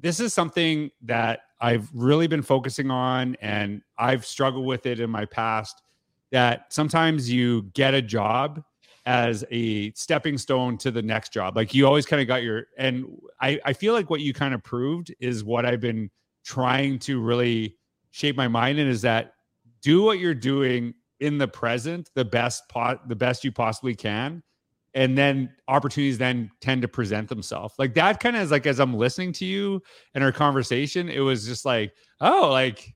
this 0.00 0.20
is 0.20 0.34
something 0.34 0.90
that 1.02 1.40
I've 1.60 1.88
really 1.92 2.26
been 2.26 2.42
focusing 2.42 2.90
on, 2.90 3.36
and 3.40 3.82
I've 3.98 4.24
struggled 4.24 4.66
with 4.66 4.86
it 4.86 5.00
in 5.00 5.10
my 5.10 5.24
past. 5.24 5.82
That 6.30 6.72
sometimes 6.72 7.30
you 7.30 7.62
get 7.72 7.94
a 7.94 8.02
job 8.02 8.62
as 9.06 9.44
a 9.50 9.90
stepping 9.92 10.36
stone 10.36 10.76
to 10.78 10.90
the 10.90 11.00
next 11.00 11.32
job. 11.32 11.56
Like 11.56 11.74
you 11.74 11.86
always 11.86 12.04
kind 12.04 12.20
of 12.20 12.28
got 12.28 12.42
your, 12.42 12.66
and 12.76 13.06
I, 13.40 13.58
I 13.64 13.72
feel 13.72 13.94
like 13.94 14.10
what 14.10 14.20
you 14.20 14.34
kind 14.34 14.52
of 14.52 14.62
proved 14.62 15.14
is 15.20 15.42
what 15.42 15.64
I've 15.64 15.80
been 15.80 16.10
trying 16.44 16.98
to 16.98 17.20
really 17.20 17.76
shape 18.10 18.36
my 18.36 18.48
mind 18.48 18.78
in 18.78 18.86
is 18.86 19.02
that 19.02 19.32
do 19.80 20.02
what 20.02 20.18
you're 20.18 20.34
doing 20.34 20.94
in 21.20 21.38
the 21.38 21.48
present 21.48 22.10
the 22.14 22.24
best 22.24 22.68
pot 22.68 23.08
the 23.08 23.16
best 23.16 23.44
you 23.44 23.52
possibly 23.52 23.94
can 23.94 24.42
and 24.98 25.16
then 25.16 25.48
opportunities 25.68 26.18
then 26.18 26.50
tend 26.60 26.82
to 26.82 26.88
present 26.88 27.28
themselves. 27.28 27.72
Like 27.78 27.94
that 27.94 28.18
kind 28.18 28.34
of 28.34 28.42
is 28.42 28.50
like 28.50 28.66
as 28.66 28.80
i'm 28.80 28.94
listening 28.94 29.32
to 29.34 29.44
you 29.44 29.80
and 30.14 30.24
our 30.24 30.32
conversation 30.32 31.08
it 31.08 31.20
was 31.20 31.46
just 31.46 31.64
like 31.64 31.92
oh 32.20 32.50
like 32.50 32.94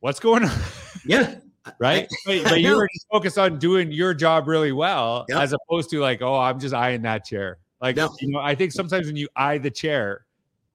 what's 0.00 0.18
going 0.18 0.44
on? 0.44 0.58
Yeah. 1.06 1.36
Right? 1.78 2.08
But, 2.26 2.42
but 2.42 2.60
you 2.60 2.74
were 2.74 2.88
just 2.92 3.06
focused 3.08 3.38
on 3.38 3.56
doing 3.60 3.92
your 3.92 4.14
job 4.14 4.48
really 4.48 4.72
well 4.72 5.24
yep. 5.28 5.42
as 5.42 5.52
opposed 5.52 5.90
to 5.90 6.00
like 6.00 6.20
oh 6.20 6.34
i'm 6.34 6.58
just 6.58 6.74
eyeing 6.74 7.02
that 7.02 7.24
chair. 7.24 7.58
Like 7.80 7.94
no. 7.94 8.12
you 8.18 8.32
know 8.32 8.40
i 8.40 8.52
think 8.52 8.72
sometimes 8.72 9.06
when 9.06 9.14
you 9.14 9.28
eye 9.36 9.58
the 9.58 9.70
chair 9.70 10.26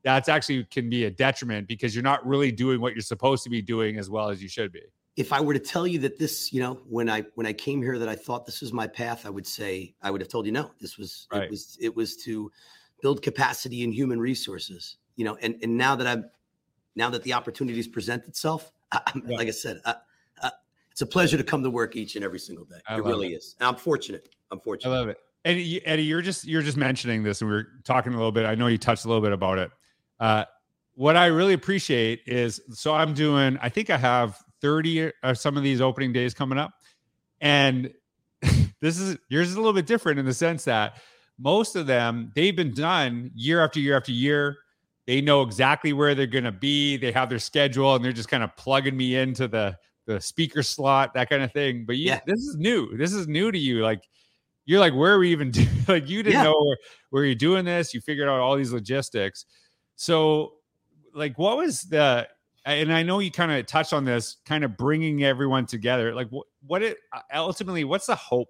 that's 0.04 0.30
actually 0.30 0.64
can 0.64 0.90
be 0.90 1.04
a 1.04 1.12
detriment 1.12 1.68
because 1.68 1.94
you're 1.94 2.06
not 2.06 2.26
really 2.26 2.54
doing 2.54 2.80
what 2.80 2.94
you're 2.94 3.02
supposed 3.02 3.44
to 3.44 3.50
be 3.50 3.62
doing 3.62 3.98
as 3.98 4.10
well 4.10 4.30
as 4.30 4.42
you 4.42 4.48
should 4.48 4.72
be 4.72 4.84
if 5.18 5.34
I 5.34 5.42
were 5.42 5.54
to 5.54 5.60
tell 5.60 5.88
you 5.88 5.98
that 6.00 6.20
this, 6.20 6.54
you 6.54 6.62
know, 6.62 6.76
when 6.88 7.10
I 7.10 7.24
when 7.36 7.48
I 7.48 7.52
came 7.54 7.82
here 7.82 7.98
that 8.00 8.08
I 8.08 8.16
thought 8.16 8.46
this 8.46 8.62
was 8.62 8.72
my 8.72 8.86
path, 8.88 9.26
I 9.26 9.30
would 9.32 9.48
say 9.48 9.94
I 10.02 10.12
would 10.12 10.22
have 10.22 10.30
told 10.30 10.46
you 10.46 10.52
no. 10.52 10.72
This 10.80 10.98
was 10.98 11.28
Right. 11.34 11.44
it 11.44 11.50
was 11.50 11.78
it 11.82 11.94
was 11.96 12.16
to 12.18 12.52
build 13.02 13.22
capacity 13.22 13.84
in 13.84 13.92
human 13.92 14.20
resources. 14.20 14.98
You 15.16 15.26
know, 15.26 15.36
and 15.42 15.56
and 15.64 15.76
now 15.76 15.96
that 15.96 16.06
I'm 16.08 16.26
now 16.96 17.10
that 17.10 17.24
the 17.24 17.34
opportunities 17.34 17.88
present 17.88 18.26
itself, 18.26 18.72
I, 18.92 19.02
I'm- 19.08 19.24
Yeah. 19.28 19.38
like 19.38 19.48
I 19.48 19.52
said, 19.52 19.82
I, 19.86 19.96
I, 20.44 20.52
it's 20.92 21.02
a 21.02 21.06
pleasure 21.08 21.38
to 21.38 21.44
come 21.44 21.64
to 21.64 21.70
work 21.72 21.96
each 21.96 22.16
and 22.16 22.24
every 22.24 22.40
single 22.40 22.66
day. 22.66 22.78
It 22.90 23.04
really 23.04 23.34
is. 23.34 23.56
And 23.60 23.68
I'm 23.68 23.76
fortunate. 23.76 24.30
I'm 24.52 24.60
fortunate. 24.60 24.94
I 24.94 24.98
love 25.00 25.10
it. 25.10 25.18
And 25.46 25.60
you- 25.60 25.82
Eddie, 25.84 26.04
you're 26.04 26.22
just 26.22 26.46
you're 26.46 26.62
just 26.62 26.78
mentioning 26.78 27.24
this, 27.24 27.42
and 27.42 27.50
we 27.50 27.56
are 27.58 27.68
talking 27.84 28.14
a 28.14 28.16
little 28.18 28.32
bit. 28.32 28.46
I 28.46 28.54
know 28.54 28.68
you 28.68 28.78
touched 28.78 29.06
a 29.06 29.08
little 29.08 29.24
bit 29.24 29.32
about 29.34 29.58
it. 29.58 29.72
Uh, 30.20 30.46
what 30.94 31.16
I 31.18 31.28
really 31.28 31.54
appreciate 31.54 32.22
is 32.28 32.62
so 32.72 32.94
I'm 32.94 33.16
doing. 33.16 33.58
I 33.64 33.70
think 33.70 33.90
I 33.90 33.98
have 33.98 34.38
30 34.62 35.12
of 35.24 35.38
some 35.38 35.58
of 35.58 35.64
these 35.64 35.82
opening 35.82 36.14
days 36.14 36.34
coming 36.34 36.58
up, 36.58 36.72
and 37.42 37.92
this 38.82 39.00
is 39.00 39.18
yours 39.30 39.50
is 39.50 39.56
a 39.56 39.58
little 39.60 39.74
bit 39.74 39.86
different 39.86 40.20
in 40.20 40.26
the 40.26 40.34
sense 40.34 40.64
that 40.66 40.98
most 41.40 41.76
of 41.76 41.86
them 41.88 42.32
they've 42.36 42.56
been 42.56 42.74
done 42.74 43.32
year 43.36 43.64
after 43.64 43.80
year 43.80 43.96
after 43.98 44.12
year. 44.12 44.58
They 45.06 45.22
know 45.22 45.42
exactly 45.42 45.94
where 45.94 46.16
they're 46.16 46.28
going 46.28 46.44
to 46.44 46.52
be. 46.52 46.98
They 46.98 47.12
have 47.14 47.30
their 47.30 47.40
schedule, 47.40 47.96
and 47.96 48.04
they're 48.04 48.12
just 48.12 48.28
kind 48.30 48.44
of 48.44 48.56
plugging 48.58 48.98
me 48.98 49.16
into 49.16 49.48
the 49.48 49.78
the 50.06 50.20
speaker 50.22 50.64
slot, 50.64 51.14
that 51.16 51.30
kind 51.30 51.44
of 51.44 51.52
thing. 51.52 51.84
But 51.86 51.98
you, 51.98 52.08
Yeah. 52.08 52.20
this 52.26 52.40
is 52.40 52.56
new. 52.58 52.96
This 52.98 53.14
is 53.14 53.28
new 53.28 53.52
to 53.52 53.58
you. 53.58 53.82
Like 53.84 54.02
you're 54.66 54.80
like, 54.82 54.94
where 54.94 55.14
are 55.14 55.20
we 55.20 55.32
even? 55.32 55.52
Do-? 55.52 55.66
like 55.88 56.10
you 56.10 56.24
didn't 56.24 56.38
Yeah. 56.40 56.44
know 56.44 56.62
where, 56.62 56.78
where 57.10 57.26
you're 57.26 57.36
doing 57.36 57.64
this. 57.66 57.94
You 57.94 58.02
figured 58.02 58.28
out 58.28 58.40
all 58.40 58.56
these 58.58 58.72
logistics. 58.74 59.46
So, 59.96 60.54
like, 61.14 61.38
what 61.38 61.58
was 61.58 61.82
the? 61.84 62.28
And 62.68 62.94
I 62.94 63.04
know 63.04 63.20
you 63.20 63.32
kind 63.32 63.52
of 63.52 63.66
touched 63.66 63.94
on 63.94 64.06
this, 64.06 64.38
kind 64.46 64.64
of 64.64 64.78
bringing 64.78 65.24
everyone 65.24 65.66
together. 65.66 66.14
Like, 66.14 66.30
what? 66.30 66.48
What 66.66 66.84
it 66.84 66.98
ultimately? 67.34 67.84
What's 67.86 68.08
the 68.08 68.16
hope 68.16 68.50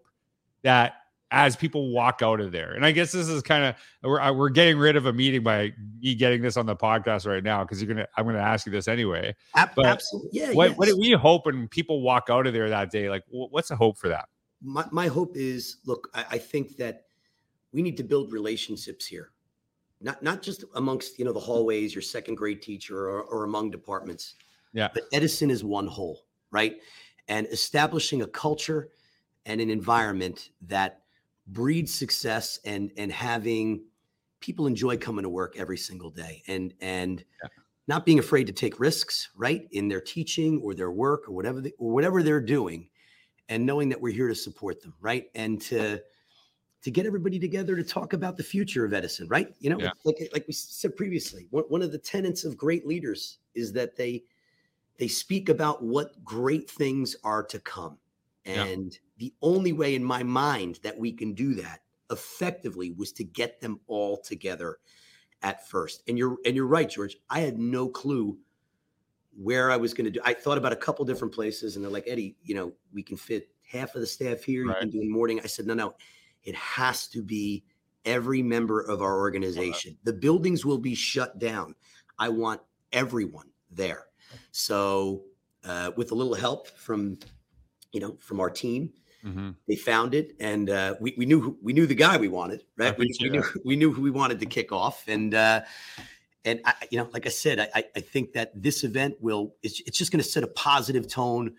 that 0.63 0.93
as 1.29 1.55
people 1.55 1.93
walk 1.93 2.21
out 2.23 2.41
of 2.41 2.51
there? 2.51 2.73
And 2.73 2.85
I 2.85 2.91
guess 2.91 3.11
this 3.11 3.27
is 3.27 3.43
kind 3.43 3.63
of 3.63 3.75
we're 4.01 4.19
uh, 4.19 4.33
we're 4.33 4.49
getting 4.49 4.77
rid 4.77 4.95
of 4.95 5.05
a 5.05 5.13
meeting 5.13 5.43
by 5.43 5.71
me 5.99 6.15
getting 6.15 6.41
this 6.41 6.57
on 6.57 6.65
the 6.65 6.75
podcast 6.75 7.27
right 7.27 7.43
now 7.43 7.63
because 7.63 7.81
you're 7.81 7.93
gonna 7.93 8.07
I'm 8.17 8.25
gonna 8.25 8.39
ask 8.39 8.65
you 8.65 8.71
this 8.71 8.87
anyway. 8.87 9.35
But 9.53 9.85
absolutely. 9.85 10.31
Yeah. 10.33 10.51
What 10.53 10.77
what 10.77 10.87
do 10.87 10.97
we 10.97 11.11
hope 11.11 11.45
when 11.45 11.67
people 11.67 12.01
walk 12.01 12.27
out 12.31 12.47
of 12.47 12.53
there 12.53 12.69
that 12.69 12.89
day? 12.89 13.09
Like, 13.09 13.23
what's 13.29 13.69
the 13.69 13.75
hope 13.75 13.97
for 13.97 14.09
that? 14.09 14.29
my, 14.61 14.85
my 14.91 15.07
hope 15.07 15.35
is 15.35 15.77
look 15.85 16.09
I, 16.13 16.25
I 16.31 16.37
think 16.37 16.77
that 16.77 17.05
we 17.71 17.81
need 17.81 17.97
to 17.97 18.03
build 18.03 18.31
relationships 18.31 19.05
here 19.05 19.31
not 20.01 20.21
not 20.21 20.41
just 20.41 20.63
amongst 20.75 21.17
you 21.17 21.25
know 21.25 21.33
the 21.33 21.39
hallways 21.39 21.93
your 21.95 22.01
second 22.01 22.35
grade 22.35 22.61
teacher 22.61 23.09
or, 23.09 23.23
or 23.23 23.43
among 23.43 23.71
departments 23.71 24.35
Yeah. 24.73 24.89
but 24.93 25.03
edison 25.11 25.49
is 25.49 25.63
one 25.63 25.87
whole 25.87 26.25
right 26.51 26.77
and 27.27 27.47
establishing 27.47 28.21
a 28.21 28.27
culture 28.27 28.89
and 29.45 29.59
an 29.61 29.69
environment 29.69 30.51
that 30.61 31.03
breeds 31.47 31.93
success 31.93 32.59
and 32.65 32.91
and 32.97 33.11
having 33.11 33.83
people 34.39 34.67
enjoy 34.67 34.97
coming 34.97 35.23
to 35.23 35.29
work 35.29 35.55
every 35.57 35.77
single 35.77 36.09
day 36.11 36.43
and 36.47 36.73
and 36.81 37.25
Yeah. 37.43 37.49
not 37.87 38.05
being 38.05 38.19
afraid 38.19 38.47
to 38.47 38.53
take 38.53 38.79
risks 38.79 39.29
right 39.35 39.67
in 39.71 39.87
their 39.87 40.01
teaching 40.01 40.61
or 40.61 40.73
their 40.75 40.91
work 40.91 41.27
or 41.27 41.31
whatever 41.33 41.61
they, 41.61 41.71
or 41.79 41.91
whatever 41.91 42.21
they're 42.23 42.41
doing 42.41 42.89
and 43.49 43.65
knowing 43.65 43.89
that 43.89 44.01
we're 44.01 44.13
here 44.13 44.27
to 44.27 44.35
support 44.35 44.81
them 44.81 44.93
right 45.01 45.29
and 45.35 45.61
to 45.61 46.01
to 46.87 46.91
get 46.91 47.05
everybody 47.05 47.37
together 47.37 47.75
to 47.75 47.83
talk 47.83 48.13
about 48.13 48.37
the 48.37 48.43
future 48.43 48.85
of 48.85 48.93
edison 48.93 49.27
right 49.27 49.53
you 49.59 49.69
know 49.69 49.77
Yeah. 49.77 49.91
like 50.05 50.29
like 50.31 50.47
we 50.47 50.53
said 50.53 50.95
previously 50.95 51.49
one, 51.49 51.81
of 51.81 51.91
the 51.91 51.97
tenets 51.97 52.45
of 52.45 52.55
great 52.55 52.87
leaders 52.87 53.39
is 53.55 53.73
that 53.73 53.97
they 53.97 54.23
they 54.97 55.09
speak 55.09 55.49
about 55.49 55.83
what 55.83 56.23
great 56.23 56.69
things 56.69 57.17
are 57.25 57.43
to 57.43 57.59
come 57.59 57.97
Yeah. 58.45 58.63
and 58.63 58.97
the 59.17 59.33
only 59.41 59.73
way 59.73 59.95
in 59.95 60.03
my 60.03 60.23
mind 60.23 60.79
that 60.81 60.97
we 60.97 61.11
can 61.11 61.33
do 61.33 61.55
that 61.55 61.81
effectively 62.09 62.93
was 62.93 63.11
to 63.11 63.25
get 63.25 63.59
them 63.59 63.81
all 63.87 64.15
together 64.15 64.77
at 65.41 65.67
first 65.67 66.03
and 66.07 66.17
you're 66.17 66.37
and 66.45 66.55
you're 66.55 66.67
right 66.67 66.89
george 66.89 67.17
i 67.29 67.41
had 67.41 67.59
no 67.59 67.89
clue 67.89 68.37
where 69.39 69.69
I 69.69 69.77
was 69.77 69.93
going 69.93 70.05
to 70.05 70.09
do. 70.09 70.19
I 70.25 70.33
thought 70.33 70.57
about 70.57 70.73
a 70.73 70.75
couple 70.75 71.05
different 71.05 71.31
places, 71.31 71.75
and 71.75 71.85
they're 71.85 71.91
like, 71.91 72.05
Eddie, 72.07 72.35
you 72.41 72.55
know, 72.55 72.73
we 72.91 73.03
can 73.03 73.17
fit 73.17 73.49
half 73.61 73.93
of 73.93 74.01
the 74.01 74.07
staff 74.07 74.41
here. 74.41 74.63
You 74.65 74.73
can 74.79 74.89
do 74.89 74.99
in 74.99 75.11
morning. 75.11 75.39
I 75.43 75.45
said, 75.45 75.67
no, 75.67 75.75
no, 75.75 75.93
it 76.47 76.55
has 76.55 77.07
to 77.09 77.21
be 77.21 77.63
every 78.05 78.41
member 78.41 78.81
of 78.81 79.01
our 79.01 79.17
organization. 79.19 79.97
The 80.03 80.13
buildings 80.13 80.65
will 80.65 80.77
be 80.77 80.95
shut 80.95 81.37
down. 81.39 81.75
I 82.17 82.29
want 82.29 82.61
everyone 82.93 83.49
there. 83.69 84.05
So, 84.51 85.23
uh, 85.65 85.91
with 85.97 86.11
a 86.11 86.15
little 86.15 86.33
help 86.33 86.67
from, 86.69 87.19
you 87.91 87.99
know, 87.99 88.17
from 88.19 88.39
our 88.39 88.49
team, 88.49 88.93
Mm-hmm. 89.25 89.49
they 89.67 89.75
found 89.75 90.13
it, 90.13 90.35
and 90.39 90.69
uh, 90.69 90.95
we, 91.01 91.13
we 91.17 91.25
knew 91.25 91.41
who, 91.41 91.57
we 91.61 91.73
knew 91.73 91.85
the 91.87 91.95
guy 91.95 92.15
we 92.17 92.27
wanted, 92.29 92.63
right? 92.77 92.97
We, 92.97 93.07
we 93.19 93.29
knew 93.29 93.43
we 93.65 93.75
knew 93.75 93.91
who 93.91 94.01
we 94.03 94.11
wanted 94.11 94.39
to 94.39 94.45
kick 94.45 94.71
off, 94.71 95.05
and 95.07 95.33
uh, 95.33 95.61
and 96.45 96.61
I, 96.63 96.73
you 96.91 96.99
know, 96.99 97.09
like 97.11 97.25
I 97.25 97.29
said, 97.29 97.59
I, 97.59 97.67
I- 97.75 97.85
I 97.95 97.99
think 97.99 98.33
that 98.33 98.51
this 98.55 98.83
event 98.85 99.15
will 99.19 99.55
it's, 99.63 99.81
it's 99.81 99.97
just 99.97 100.11
going 100.11 100.23
to 100.23 100.29
set 100.29 100.43
a 100.43 100.47
positive 100.47 101.07
tone 101.09 101.55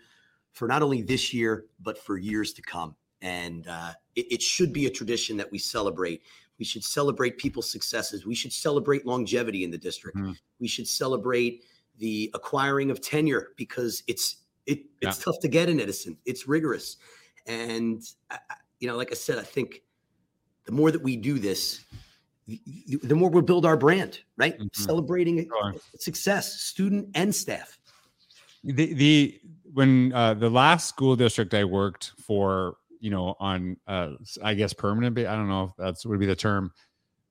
for 0.53 0.67
not 0.69 0.81
only 0.81 1.01
this 1.03 1.33
year 1.33 1.65
but 1.79 1.97
for 1.97 2.17
years 2.17 2.53
to 2.53 2.61
come, 2.61 2.95
and 3.21 3.67
uh, 3.67 3.93
it, 4.15 4.31
it 4.33 4.41
should 4.41 4.71
be 4.73 4.85
a 4.85 4.89
tradition 4.89 5.37
that 5.37 5.51
we 5.51 5.57
celebrate. 5.59 6.21
We 6.57 6.65
should 6.65 6.83
celebrate 6.83 7.37
people's 7.37 7.69
successes. 7.71 8.25
We 8.25 8.35
should 8.35 8.51
celebrate 8.53 9.05
longevity 9.05 9.63
in 9.63 9.71
the 9.71 9.77
district. 9.77 10.17
Mhm. 10.17 10.37
We 10.59 10.67
should 10.67 10.87
celebrate 10.87 11.63
the 11.97 12.29
acquiring 12.33 12.91
of 12.91 13.01
tenure 13.01 13.49
because 13.57 14.03
it's 14.07 14.37
it, 14.65 14.81
it's 15.01 15.17
tough 15.23 15.39
to 15.41 15.47
get 15.47 15.67
in 15.69 15.79
Edison. 15.79 16.17
It's 16.25 16.47
rigorous, 16.47 16.97
and 17.47 18.03
I, 18.29 18.37
you 18.79 18.87
know, 18.87 18.95
like 18.95 19.11
I 19.11 19.15
said, 19.15 19.37
I 19.39 19.43
think 19.43 19.81
the 20.65 20.71
more 20.71 20.91
that 20.91 21.01
we 21.01 21.15
do 21.17 21.39
this, 21.39 21.85
y- 22.47 22.59
the 23.01 23.15
more 23.15 23.29
we'll 23.29 23.41
build 23.41 23.65
our 23.65 23.75
brand, 23.77 24.19
right? 24.37 24.59
Mhm. 24.59 24.67
Celebrating 24.75 25.47
Sure. 25.47 25.73
success, 25.97 26.61
student 26.61 27.09
and 27.15 27.33
staff. 27.33 27.79
the 28.63 28.93
the 28.93 29.39
when 29.73 30.11
uh 30.13 30.33
the 30.33 30.49
last 30.49 30.89
school 30.89 31.15
district 31.15 31.53
i 31.53 31.63
worked 31.63 32.11
for 32.17 32.75
you 32.99 33.09
know 33.09 33.35
on 33.39 33.77
uh 33.87 34.11
i 34.43 34.53
guess 34.53 34.73
permanent 34.73 35.17
i 35.17 35.35
don't 35.35 35.49
know 35.49 35.65
if 35.65 35.71
that's 35.77 36.05
what 36.05 36.11
would 36.11 36.19
be 36.19 36.25
the 36.25 36.35
term. 36.35 36.71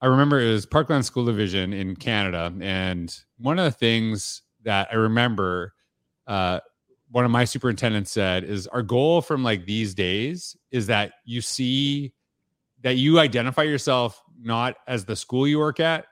I 0.01 0.07
remember 0.07 0.41
it 0.41 0.51
was 0.51 0.65
parkland 0.65 1.05
school 1.05 1.25
division 1.25 1.73
in 1.73 1.97
canada 1.97 2.53
and 2.61 3.15
one 3.39 3.59
of 3.59 3.65
the 3.65 3.77
things 3.77 4.43
that 4.63 4.89
i 4.93 4.95
remember 4.95 5.75
uh 6.27 6.61
one 7.11 7.25
of 7.25 7.31
my 7.31 7.45
superintendents 7.45 8.11
said 8.11 8.45
is 8.45 8.67
our 8.69 8.83
goal 8.83 9.23
from 9.23 9.43
like 9.43 9.65
these 9.67 9.95
days 9.95 10.57
is 10.71 10.87
that 10.87 11.13
you 11.25 11.41
see 11.41 12.13
that 12.83 12.97
you 12.97 13.19
identify 13.19 13.63
yourself 13.63 14.23
not 14.41 14.77
as 14.87 15.05
the 15.05 15.17
school 15.17 15.49
you 15.49 15.59
work 15.59 15.81
at 15.81 16.05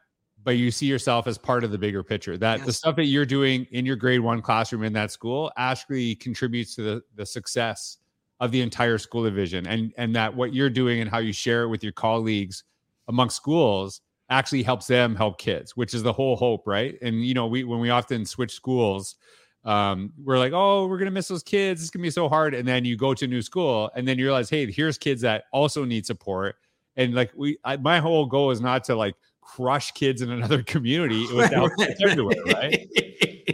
but 0.46 0.56
you 0.56 0.70
see 0.70 0.86
yourself 0.86 1.26
as 1.26 1.36
part 1.36 1.64
of 1.64 1.72
the 1.72 1.76
bigger 1.76 2.04
picture. 2.04 2.38
That 2.38 2.64
the 2.64 2.72
stuff 2.72 2.94
that 2.96 3.06
you're 3.06 3.26
doing 3.26 3.66
in 3.72 3.84
your 3.84 3.96
grade 3.96 4.20
one 4.20 4.40
classroom 4.40 4.84
in 4.84 4.92
that 4.92 5.10
school 5.10 5.50
actually 5.56 6.14
contributes 6.14 6.76
to 6.76 6.82
the, 6.82 7.02
the 7.16 7.26
success 7.26 7.98
of 8.40 8.50
the 8.50 8.60
entire 8.60 8.98
school 8.98 9.24
division 9.24 9.66
and 9.66 9.92
and 9.96 10.14
that 10.14 10.34
what 10.34 10.52
you're 10.52 10.70
doing 10.70 11.00
and 11.00 11.10
how 11.10 11.18
you 11.18 11.32
share 11.32 11.62
it 11.62 11.68
with 11.68 11.82
your 11.82 11.92
colleagues 11.92 12.64
among 13.08 13.30
schools 13.30 14.00
actually 14.28 14.62
helps 14.62 14.86
them 14.86 15.14
help 15.14 15.38
kids 15.38 15.76
which 15.76 15.94
is 15.94 16.02
the 16.02 16.12
whole 16.12 16.36
hope 16.36 16.66
right? 16.66 16.96
And 17.02 17.24
you 17.24 17.34
know 17.34 17.46
we 17.46 17.64
when 17.64 17.80
we 17.80 17.90
often 17.90 18.24
switch 18.24 18.52
schools 18.52 19.16
um, 19.64 20.12
we're 20.22 20.38
like 20.38 20.52
oh 20.52 20.86
we're 20.86 20.98
gonna 20.98 21.10
miss 21.10 21.28
those 21.28 21.42
kids. 21.42 21.80
It's 21.80 21.90
gonna 21.90 22.02
be 22.02 22.10
so 22.10 22.28
hard. 22.28 22.54
And 22.54 22.68
then 22.68 22.84
you 22.84 22.96
go 22.96 23.14
to 23.14 23.24
a 23.24 23.28
new 23.28 23.42
school 23.42 23.90
and 23.96 24.06
then 24.06 24.18
you 24.18 24.24
realize 24.24 24.50
hey 24.50 24.70
here's 24.70 24.98
kids 24.98 25.22
that 25.22 25.44
also 25.52 25.84
need 25.84 26.06
support. 26.06 26.56
And 26.96 27.14
like 27.14 27.32
we 27.34 27.58
I, 27.64 27.76
my 27.76 27.98
whole 27.98 28.26
goal 28.26 28.50
is 28.50 28.60
not 28.60 28.84
to 28.84 28.94
like 28.94 29.14
crush 29.40 29.92
kids 29.92 30.22
in 30.22 30.30
another 30.30 30.62
community. 30.74 31.22
It 31.24 31.34
was 31.34 31.48
to 31.48 31.54
help 31.56 31.72
kids 31.78 32.00
everywhere 32.02 32.36
right? 32.46 32.86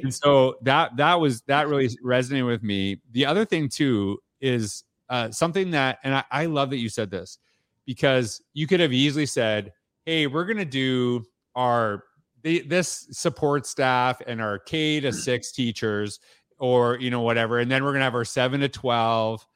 And 0.03 0.13
so 0.13 0.57
that 0.63 0.97
that 0.97 1.21
was 1.21 1.43
that 1.43 1.69
really 1.69 1.89
resonated 2.05 2.47
with 2.47 2.63
me. 2.63 3.01
The 3.13 3.27
other 3.27 3.45
thing 3.45 3.69
too 3.69 4.19
is 4.43 4.85
uh, 5.09 5.31
something 5.31 5.71
that 5.71 5.99
and 6.05 6.15
I, 6.15 6.25
I 6.31 6.47
love 6.47 6.69
that 6.71 6.79
you 6.79 6.91
said 6.91 7.11
this 7.11 7.39
because 7.87 8.43
you 8.53 8.67
could 8.67 8.81
have 8.81 8.93
easily 8.93 9.25
said 9.25 9.73
hey 10.05 10.27
we're 10.27 10.45
going 10.45 10.59
to 10.59 10.65
do 10.65 11.25
our 11.55 12.05
the, 12.43 12.61
this 12.61 13.09
support 13.13 13.67
staff 13.67 14.21
and 14.27 14.43
our 14.43 14.59
k 14.59 15.01
to 15.01 15.13
six 15.13 15.53
teachers 15.53 16.21
or 16.59 16.99
you 16.99 17.11
know 17.11 17.21
whatever 17.21 17.61
and 17.61 17.71
then 17.71 17.83
we're 17.83 17.91
going 17.91 18.01
to 18.01 18.05
have 18.05 18.15
our 18.15 18.25
seven 18.25 18.61
to 18.61 18.69
12 18.69 19.47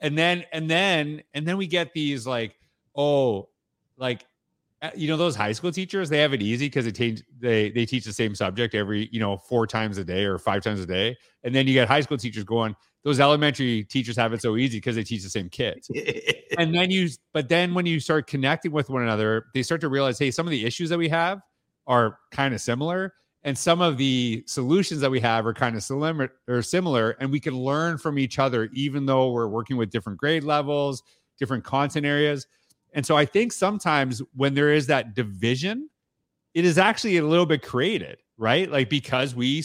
and 0.00 0.18
then 0.18 0.44
and 0.52 0.68
then 0.68 1.22
and 1.34 1.46
then 1.46 1.56
we 1.56 1.66
get 1.66 1.92
these 1.92 2.26
like 2.26 2.56
oh 2.96 3.48
like 3.96 4.24
uh, 4.82 4.90
you 4.96 5.06
know 5.06 5.16
those 5.16 5.36
high 5.36 5.52
school 5.52 5.70
teachers 5.70 6.08
they 6.08 6.18
have 6.18 6.34
it 6.34 6.42
easy 6.42 6.66
because 6.66 6.84
they 6.84 6.90
teach 6.90 7.22
they 7.38 7.70
they 7.70 7.86
teach 7.86 8.04
the 8.04 8.12
same 8.12 8.34
subject 8.34 8.74
every 8.74 9.08
you 9.12 9.20
know 9.20 9.36
four 9.36 9.64
times 9.64 9.96
a 9.96 10.04
day 10.04 10.24
or 10.24 10.38
five 10.38 10.62
times 10.62 10.80
a 10.80 10.86
day. 10.86 11.16
And 11.44 11.54
then 11.54 11.68
you 11.68 11.72
get 11.72 11.86
high 11.86 12.00
school 12.00 12.18
teachers 12.18 12.42
going 12.42 12.74
those 13.04 13.20
elementary 13.20 13.84
teachers 13.84 14.16
have 14.16 14.32
it 14.32 14.40
so 14.40 14.56
easy 14.56 14.78
because 14.78 14.96
they 14.96 15.04
teach 15.04 15.22
the 15.22 15.30
same 15.30 15.48
kids. 15.48 15.90
And 16.58 16.74
then 16.74 16.90
you 16.90 17.08
but 17.32 17.48
then 17.48 17.72
when 17.72 17.86
you 17.86 17.98
start 17.98 18.26
connecting 18.26 18.72
with 18.72 18.90
one 18.90 19.02
another 19.02 19.46
they 19.54 19.62
start 19.62 19.80
to 19.80 19.88
realize 19.88 20.18
hey 20.18 20.30
some 20.30 20.46
of 20.46 20.50
the 20.50 20.66
issues 20.66 20.90
that 20.90 20.98
we 20.98 21.08
have 21.08 21.40
are 21.86 22.18
kind 22.30 22.52
of 22.52 22.60
similar 22.60 23.14
and 23.42 23.56
some 23.56 23.80
of 23.80 23.96
the 23.96 24.44
solutions 24.46 25.00
that 25.00 25.10
we 25.10 25.18
have 25.18 25.46
are 25.46 25.54
kind 25.54 25.76
of 25.76 25.82
similar 25.82 26.30
or 26.46 26.60
similar 26.60 27.12
and 27.20 27.32
we 27.32 27.40
can 27.40 27.56
learn 27.56 27.96
from 27.96 28.18
each 28.18 28.38
other 28.38 28.68
even 28.74 29.06
though 29.06 29.32
we're 29.32 29.48
working 29.48 29.78
with 29.78 29.88
different 29.88 30.18
grade 30.18 30.44
levels 30.44 31.02
different 31.38 31.64
content 31.64 32.04
areas. 32.04 32.46
And 32.92 33.06
so 33.06 33.16
i 33.16 33.24
think 33.24 33.50
sometimes 33.54 34.20
when 34.36 34.52
there 34.52 34.74
is 34.74 34.88
that 34.88 35.14
division 35.14 35.88
it 36.52 36.66
is 36.66 36.76
actually 36.76 37.16
a 37.16 37.24
little 37.24 37.46
bit 37.46 37.62
created 37.62 38.18
right? 38.36 38.70
Like 38.70 38.90
because 38.90 39.34
we 39.34 39.64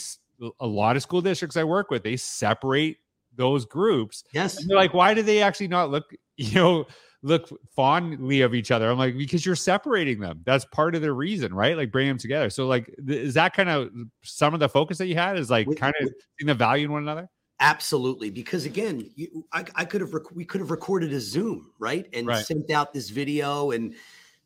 a 0.59 0.67
lot 0.67 0.95
of 0.95 1.01
school 1.01 1.21
districts 1.21 1.57
i 1.57 1.63
work 1.63 1.89
with 1.89 2.03
they 2.03 2.15
separate 2.15 2.97
those 3.37 3.65
groups 3.65 4.23
yes 4.33 4.59
and 4.59 4.69
they're 4.69 4.77
like 4.77 4.93
why 4.93 5.13
do 5.13 5.21
they 5.21 5.41
actually 5.41 5.67
not 5.67 5.89
look 5.89 6.05
you 6.37 6.53
know 6.55 6.85
look 7.23 7.49
fondly 7.75 8.41
of 8.41 8.53
each 8.53 8.71
other. 8.71 8.89
I'm 8.89 8.97
like, 8.97 9.17
because 9.17 9.45
you're 9.45 9.55
separating 9.55 10.19
them. 10.19 10.41
That's 10.45 10.65
part 10.65 10.95
of 10.95 11.01
the 11.01 11.11
reason, 11.11 11.53
right? 11.53 11.75
Like 11.75 11.91
bring 11.91 12.07
them 12.07 12.17
together. 12.17 12.49
So 12.49 12.67
like, 12.67 12.85
th- 13.05 13.19
is 13.19 13.33
that 13.33 13.53
kind 13.53 13.69
of 13.69 13.89
some 14.23 14.53
of 14.53 14.59
the 14.59 14.69
focus 14.69 14.97
that 14.99 15.07
you 15.07 15.15
had 15.15 15.37
is 15.37 15.49
like 15.49 15.67
kind 15.77 15.93
of 16.01 16.09
seeing 16.39 16.47
the 16.47 16.53
value 16.53 16.85
in 16.85 16.91
one 16.91 17.03
another? 17.03 17.29
Absolutely, 17.59 18.29
because 18.29 18.65
again, 18.65 19.09
you, 19.15 19.45
I, 19.51 19.65
I, 19.75 19.85
could 19.85 20.01
have 20.01 20.13
rec- 20.13 20.31
we 20.31 20.45
could 20.45 20.61
have 20.61 20.69
recorded 20.69 21.11
a 21.11 21.19
Zoom, 21.19 21.71
right, 21.79 22.07
and 22.13 22.27
right. 22.27 22.45
sent 22.45 22.69
out 22.69 22.93
this 22.93 23.09
video, 23.09 23.71
and 23.71 23.95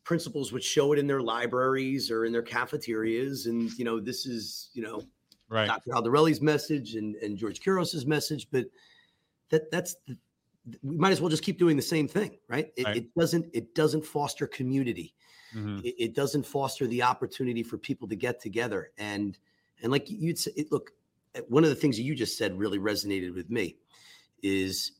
principals 0.02 0.50
would 0.50 0.64
show 0.64 0.94
it 0.94 0.98
in 0.98 1.06
their 1.06 1.20
libraries 1.20 2.10
or 2.10 2.24
in 2.24 2.32
their 2.32 2.42
cafeterias, 2.42 3.44
and 3.44 3.70
you 3.78 3.84
know, 3.84 4.00
this 4.00 4.24
is 4.24 4.70
you 4.72 4.82
know, 4.82 5.02
right, 5.52 5.68
Dr. 5.68 5.90
Aldarelli's 5.90 6.40
message 6.40 6.94
and 6.94 7.16
and 7.16 7.36
George 7.36 7.62
Couros's 7.62 8.06
message, 8.06 8.48
but 8.50 8.66
that 9.50 9.70
that's 9.70 9.96
we 10.82 10.96
might 10.96 11.10
as 11.10 11.20
well 11.20 11.30
just 11.30 11.42
keep 11.42 11.58
doing 11.58 11.76
the 11.76 11.82
same 11.82 12.06
thing, 12.08 12.38
right? 12.48 12.72
It, 12.76 12.84
right. 12.84 12.96
it 12.96 13.14
doesn't 13.14 13.46
it 13.52 13.74
doesn't 13.74 14.04
foster 14.04 14.46
community. 14.46 15.14
Mm-hmm. 15.54 15.80
It, 15.84 15.94
it, 15.98 16.14
doesn't 16.14 16.46
foster 16.46 16.86
the 16.86 17.02
opportunity 17.02 17.62
for 17.62 17.76
people 17.76 18.08
to 18.08 18.16
get 18.16 18.40
together. 18.40 18.90
And 18.96 19.38
and 19.82 19.92
like 19.92 20.08
you'd 20.08 20.38
say, 20.38 20.52
it, 20.56 20.72
look, 20.72 20.92
one 21.48 21.62
of 21.62 21.70
the 21.70 21.76
things 21.76 21.96
that 21.96 22.04
you 22.04 22.14
just 22.14 22.38
said 22.38 22.58
really 22.58 22.78
resonated 22.78 23.34
with 23.34 23.50
me 23.50 23.76
is 24.42 24.92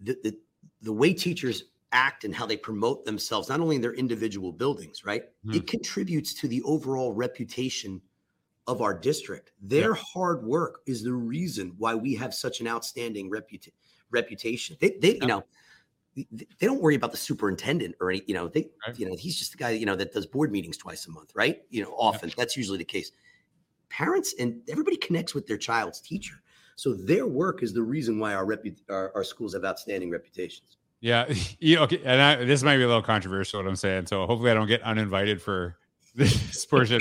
the, 0.00 0.16
the 0.22 0.38
the 0.82 0.92
way 0.92 1.12
teachers 1.12 1.64
act 1.92 2.24
and 2.24 2.34
how 2.34 2.46
they 2.46 2.56
promote 2.56 3.04
themselves, 3.04 3.48
not 3.48 3.60
only 3.60 3.76
in 3.76 3.82
their 3.82 3.94
individual 3.94 4.52
buildings, 4.52 5.04
right? 5.04 5.24
Mm-hmm. 5.24 5.56
It 5.56 5.66
contributes 5.66 6.34
to 6.34 6.48
the 6.48 6.62
overall 6.62 7.12
reputation 7.12 8.00
of 8.66 8.82
our 8.82 8.94
district. 8.94 9.52
Their 9.60 9.94
yeah. 9.94 10.02
hard 10.12 10.44
work 10.44 10.80
is 10.86 11.02
the 11.02 11.12
reason 11.12 11.74
why 11.78 11.94
we 11.94 12.14
have 12.14 12.34
such 12.34 12.60
an 12.60 12.68
outstanding 12.68 13.30
reputation 13.30 13.72
reputation. 14.10 14.76
They, 14.80 14.96
they 15.00 15.14
you 15.14 15.26
know, 15.26 15.44
they 16.16 16.66
don't 16.66 16.80
worry 16.80 16.94
about 16.94 17.10
the 17.10 17.16
superintendent 17.16 17.94
or 18.00 18.10
any, 18.10 18.22
you 18.26 18.34
know, 18.34 18.48
they, 18.48 18.68
right. 18.86 18.98
you 18.98 19.06
know, 19.06 19.16
he's 19.16 19.38
just 19.38 19.52
the 19.52 19.58
guy, 19.58 19.70
you 19.70 19.86
know, 19.86 19.96
that 19.96 20.12
does 20.12 20.26
board 20.26 20.50
meetings 20.50 20.76
twice 20.76 21.06
a 21.06 21.10
month, 21.10 21.32
right? 21.34 21.62
You 21.70 21.82
know, 21.82 21.94
often 21.98 22.30
yeah. 22.30 22.34
that's 22.38 22.56
usually 22.56 22.78
the 22.78 22.84
case. 22.84 23.12
Parents 23.90 24.34
and 24.38 24.62
everybody 24.68 24.96
connects 24.96 25.34
with 25.34 25.46
their 25.46 25.58
child's 25.58 26.00
teacher. 26.00 26.42
So 26.76 26.94
their 26.94 27.26
work 27.26 27.62
is 27.62 27.72
the 27.72 27.82
reason 27.82 28.18
why 28.18 28.34
our, 28.34 28.46
repu- 28.46 28.80
our, 28.88 29.12
our 29.14 29.24
schools 29.24 29.54
have 29.54 29.64
outstanding 29.64 30.10
reputations. 30.10 30.78
Yeah. 31.00 31.32
yeah 31.60 31.80
okay. 31.80 32.00
And 32.04 32.20
I, 32.20 32.44
this 32.44 32.62
might 32.62 32.78
be 32.78 32.84
a 32.84 32.88
little 32.88 33.02
controversial 33.02 33.60
what 33.60 33.68
I'm 33.68 33.76
saying. 33.76 34.06
So 34.06 34.26
hopefully 34.26 34.50
I 34.50 34.54
don't 34.54 34.68
get 34.68 34.82
uninvited 34.82 35.42
for 35.42 35.76
this 36.14 36.64
portion. 36.64 37.00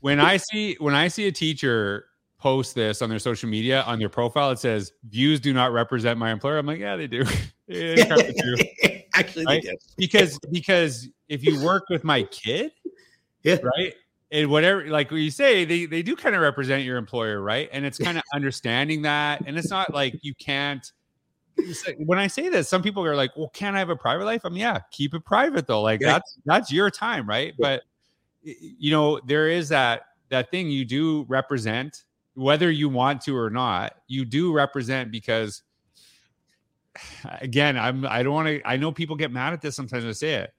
When 0.00 0.20
I 0.20 0.36
see, 0.36 0.76
when 0.78 0.94
I 0.94 1.08
see 1.08 1.26
a 1.26 1.32
teacher 1.32 2.08
post 2.38 2.74
this 2.74 3.02
on 3.02 3.10
their 3.10 3.18
social 3.18 3.48
media 3.48 3.82
on 3.82 3.98
their 3.98 4.08
profile 4.08 4.50
it 4.50 4.58
says 4.58 4.92
views 5.08 5.40
do 5.40 5.52
not 5.52 5.72
represent 5.72 6.18
my 6.18 6.30
employer 6.30 6.56
i'm 6.56 6.66
like 6.66 6.78
yeah 6.78 6.94
they 6.94 7.08
do 7.08 7.22
actually 9.14 9.44
right? 9.44 9.62
they 9.62 9.70
do. 9.70 9.76
because 9.96 10.38
because 10.50 11.08
if 11.28 11.44
you 11.44 11.62
work 11.64 11.88
with 11.88 12.04
my 12.04 12.22
kid 12.24 12.70
yeah 13.42 13.56
right 13.62 13.94
and 14.30 14.48
whatever 14.50 14.86
like 14.88 15.10
what 15.10 15.18
you 15.20 15.30
say 15.30 15.64
they 15.64 15.84
they 15.86 16.02
do 16.02 16.14
kind 16.14 16.34
of 16.34 16.40
represent 16.40 16.84
your 16.84 16.96
employer 16.96 17.40
right 17.40 17.68
and 17.72 17.84
it's 17.84 17.98
kind 17.98 18.16
of 18.16 18.22
understanding 18.34 19.02
that 19.02 19.42
and 19.46 19.58
it's 19.58 19.70
not 19.70 19.92
like 19.92 20.14
you 20.22 20.32
can't 20.34 20.92
when 21.98 22.20
i 22.20 22.28
say 22.28 22.48
this 22.48 22.68
some 22.68 22.82
people 22.82 23.04
are 23.04 23.16
like 23.16 23.36
well 23.36 23.48
can't 23.48 23.74
i 23.74 23.80
have 23.80 23.90
a 23.90 23.96
private 23.96 24.24
life 24.24 24.42
i'm 24.44 24.56
yeah 24.56 24.78
keep 24.92 25.12
it 25.12 25.24
private 25.24 25.66
though 25.66 25.82
like 25.82 26.00
yeah. 26.00 26.12
that's 26.12 26.38
that's 26.44 26.72
your 26.72 26.88
time 26.88 27.28
right 27.28 27.54
yeah. 27.58 27.78
but 27.78 27.82
you 28.60 28.90
know 28.90 29.20
there 29.26 29.48
is 29.48 29.68
that 29.68 30.02
that 30.30 30.50
thing 30.50 30.70
you 30.70 30.84
do 30.84 31.24
represent 31.28 32.04
whether 32.38 32.70
you 32.70 32.88
want 32.88 33.20
to 33.22 33.36
or 33.36 33.50
not, 33.50 33.94
you 34.06 34.24
do 34.24 34.52
represent 34.52 35.10
because 35.10 35.62
again, 37.40 37.76
I'm 37.76 38.06
I 38.06 38.22
don't 38.22 38.34
want 38.34 38.48
to 38.48 38.60
I 38.64 38.76
know 38.76 38.92
people 38.92 39.16
get 39.16 39.32
mad 39.32 39.52
at 39.52 39.60
this 39.60 39.76
sometimes 39.76 40.04
I 40.04 40.12
say 40.12 40.34
it. 40.34 40.54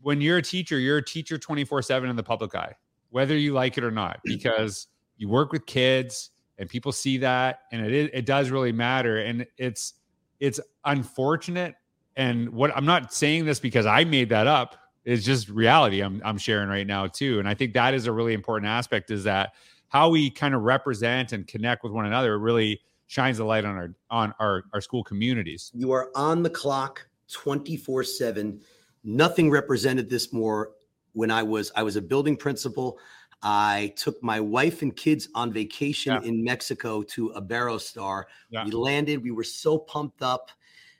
When 0.00 0.20
you're 0.20 0.38
a 0.38 0.42
teacher, 0.42 0.78
you're 0.78 0.98
a 0.98 1.04
teacher 1.04 1.38
24/7 1.38 2.10
in 2.10 2.16
the 2.16 2.22
public 2.22 2.54
eye, 2.54 2.74
whether 3.10 3.36
you 3.36 3.52
like 3.52 3.78
it 3.78 3.84
or 3.84 3.90
not, 3.90 4.20
because 4.24 4.88
you 5.16 5.28
work 5.28 5.52
with 5.52 5.66
kids 5.66 6.30
and 6.58 6.68
people 6.68 6.92
see 6.92 7.18
that 7.18 7.60
and 7.72 7.86
it 7.86 8.10
it 8.12 8.26
does 8.26 8.50
really 8.50 8.72
matter 8.72 9.18
and 9.18 9.46
it's 9.56 9.94
it's 10.40 10.60
unfortunate 10.84 11.74
and 12.16 12.48
what 12.50 12.76
I'm 12.76 12.84
not 12.84 13.12
saying 13.12 13.44
this 13.44 13.60
because 13.60 13.86
I 13.86 14.04
made 14.04 14.28
that 14.28 14.46
up. 14.46 14.76
It's 15.04 15.24
just 15.24 15.48
reality 15.48 16.00
I'm 16.00 16.20
I'm 16.24 16.38
sharing 16.38 16.68
right 16.68 16.86
now 16.86 17.06
too. 17.06 17.38
And 17.38 17.48
I 17.48 17.54
think 17.54 17.74
that 17.74 17.94
is 17.94 18.06
a 18.06 18.12
really 18.12 18.34
important 18.34 18.68
aspect 18.68 19.10
is 19.10 19.24
that 19.24 19.54
how 19.88 20.08
we 20.08 20.30
kind 20.30 20.54
of 20.54 20.62
represent 20.62 21.32
and 21.32 21.46
connect 21.46 21.84
with 21.84 21.92
one 21.92 22.06
another 22.06 22.38
really 22.38 22.80
shines 23.06 23.38
a 23.38 23.44
light 23.44 23.64
on 23.64 23.76
our 23.76 23.94
on 24.10 24.34
our, 24.40 24.64
our 24.72 24.80
school 24.80 25.04
communities. 25.04 25.70
You 25.74 25.92
are 25.92 26.10
on 26.14 26.42
the 26.42 26.50
clock 26.50 27.06
24/7. 27.30 28.60
Nothing 29.04 29.50
represented 29.50 30.08
this 30.08 30.32
more 30.32 30.72
when 31.12 31.30
I 31.30 31.42
was 31.42 31.70
I 31.76 31.82
was 31.82 31.96
a 31.96 32.02
building 32.02 32.36
principal. 32.36 32.98
I 33.46 33.92
took 33.96 34.22
my 34.22 34.40
wife 34.40 34.80
and 34.80 34.96
kids 34.96 35.28
on 35.34 35.52
vacation 35.52 36.14
yeah. 36.14 36.28
in 36.28 36.42
Mexico 36.42 37.02
to 37.02 37.28
a 37.28 37.42
Iberostar. 37.42 38.24
Yeah. 38.48 38.64
We 38.64 38.70
landed, 38.70 39.22
we 39.22 39.32
were 39.32 39.44
so 39.44 39.78
pumped 39.78 40.22
up. 40.22 40.50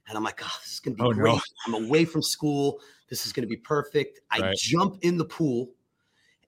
And 0.06 0.18
I'm 0.18 0.22
like, 0.22 0.40
oh, 0.44 0.58
this 0.62 0.74
is 0.74 0.80
going 0.80 0.96
to 0.98 1.02
be 1.02 1.08
oh, 1.08 1.12
great. 1.12 1.32
No. 1.32 1.40
I'm 1.66 1.86
away 1.86 2.04
from 2.04 2.20
school. 2.20 2.80
This 3.14 3.26
is 3.26 3.32
going 3.32 3.44
to 3.44 3.48
be 3.48 3.56
perfect. 3.56 4.18
I 4.28 4.40
right. 4.40 4.56
jump 4.56 4.98
in 5.02 5.16
the 5.16 5.24
pool 5.24 5.70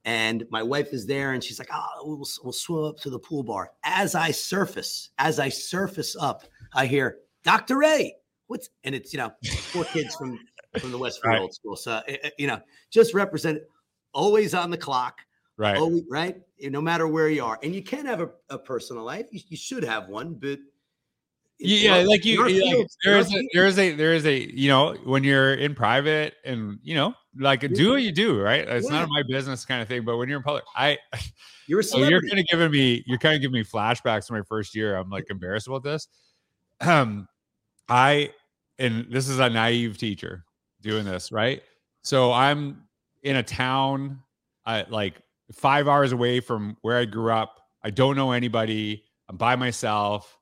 and 0.06 0.44
my 0.50 0.62
wife 0.62 0.92
is 0.92 1.04
there 1.04 1.32
and 1.32 1.44
she's 1.44 1.58
like 1.58 1.68
oh 1.72 1.86
we'll, 2.04 2.26
we'll 2.42 2.52
swim 2.52 2.84
up 2.84 2.96
to 2.98 3.10
the 3.10 3.18
pool 3.18 3.42
bar 3.42 3.72
as 3.84 4.14
i 4.14 4.30
surface 4.30 5.10
as 5.18 5.38
i 5.38 5.48
surface 5.48 6.16
up 6.18 6.44
i 6.72 6.86
hear 6.86 7.18
dr 7.42 7.76
ray 7.76 8.14
what's 8.46 8.70
and 8.84 8.94
it's 8.94 9.12
you 9.12 9.18
know 9.18 9.30
four 9.72 9.84
kids 9.84 10.14
from 10.14 10.38
from 10.78 10.92
the 10.92 10.98
west 10.98 11.20
right. 11.24 11.52
school 11.52 11.76
so 11.76 12.00
eh, 12.08 12.16
eh, 12.22 12.30
you 12.38 12.46
know 12.46 12.60
just 12.90 13.12
represent 13.12 13.60
always 14.14 14.54
on 14.54 14.70
the 14.70 14.78
clock 14.78 15.18
right 15.56 15.76
always, 15.76 16.04
right 16.08 16.40
no 16.62 16.80
matter 16.80 17.06
where 17.06 17.28
you 17.28 17.44
are 17.44 17.58
and 17.62 17.74
you 17.74 17.82
can't 17.82 18.06
have 18.06 18.20
a, 18.20 18.30
a 18.48 18.58
personal 18.58 19.02
life 19.02 19.26
you, 19.32 19.40
you 19.48 19.56
should 19.56 19.82
have 19.82 20.08
one 20.08 20.34
but 20.34 20.58
yeah, 21.58 21.96
like 22.06 22.24
you, 22.24 22.42
like, 22.42 22.86
there 23.02 23.16
is 23.16 23.34
a, 23.34 23.48
there 23.54 23.66
is 23.66 23.78
a 23.78 23.92
there 23.92 24.12
is 24.12 24.26
a 24.26 24.52
you 24.54 24.68
know 24.68 24.94
when 25.04 25.24
you're 25.24 25.54
in 25.54 25.74
private 25.74 26.34
and 26.44 26.78
you 26.82 26.94
know 26.94 27.14
like 27.38 27.60
do 27.72 27.92
what 27.92 28.02
you 28.02 28.12
do 28.12 28.40
right. 28.40 28.66
It's 28.68 28.86
yeah. 28.86 28.92
none 28.92 29.04
of 29.04 29.10
my 29.10 29.22
business 29.26 29.64
kind 29.64 29.80
of 29.80 29.88
thing. 29.88 30.04
But 30.04 30.18
when 30.18 30.28
you're 30.28 30.38
in 30.38 30.42
public, 30.42 30.64
I 30.74 30.98
you're 31.66 31.82
so 31.82 31.98
you're 31.98 32.20
kind 32.20 32.38
of 32.38 32.46
giving 32.50 32.70
me 32.70 33.02
you're 33.06 33.18
kind 33.18 33.34
of 33.34 33.40
giving 33.40 33.54
me 33.54 33.64
flashbacks 33.64 34.26
to 34.26 34.34
my 34.34 34.42
first 34.42 34.74
year. 34.74 34.96
I'm 34.96 35.08
like 35.08 35.30
embarrassed 35.30 35.66
about 35.66 35.82
this. 35.82 36.08
Um, 36.80 37.26
I 37.88 38.30
and 38.78 39.06
this 39.10 39.28
is 39.28 39.38
a 39.38 39.48
naive 39.48 39.96
teacher 39.96 40.44
doing 40.82 41.04
this 41.04 41.32
right. 41.32 41.62
So 42.02 42.32
I'm 42.32 42.82
in 43.22 43.36
a 43.36 43.42
town, 43.42 44.20
I 44.66 44.84
like 44.90 45.14
five 45.52 45.88
hours 45.88 46.12
away 46.12 46.40
from 46.40 46.76
where 46.82 46.98
I 46.98 47.06
grew 47.06 47.32
up. 47.32 47.60
I 47.82 47.90
don't 47.90 48.14
know 48.14 48.32
anybody. 48.32 49.04
I'm 49.28 49.36
by 49.36 49.56
myself 49.56 50.35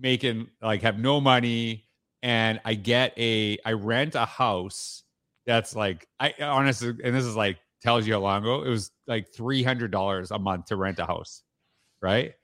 making 0.00 0.48
like 0.62 0.82
have 0.82 0.98
no 0.98 1.20
money 1.20 1.86
and 2.22 2.60
I 2.64 2.74
get 2.74 3.12
a 3.18 3.58
I 3.64 3.72
rent 3.72 4.14
a 4.14 4.26
house 4.26 5.02
that's 5.46 5.74
like 5.74 6.06
I 6.18 6.34
honestly 6.40 6.88
and 7.02 7.14
this 7.14 7.24
is 7.24 7.36
like 7.36 7.58
tells 7.82 8.06
you 8.06 8.14
how 8.14 8.20
long 8.20 8.42
ago 8.42 8.62
it 8.62 8.68
was 8.68 8.90
like 9.06 9.32
three 9.34 9.62
hundred 9.62 9.90
dollars 9.90 10.30
a 10.30 10.38
month 10.38 10.66
to 10.66 10.76
rent 10.76 10.98
a 10.98 11.06
house, 11.06 11.42
right? 12.02 12.34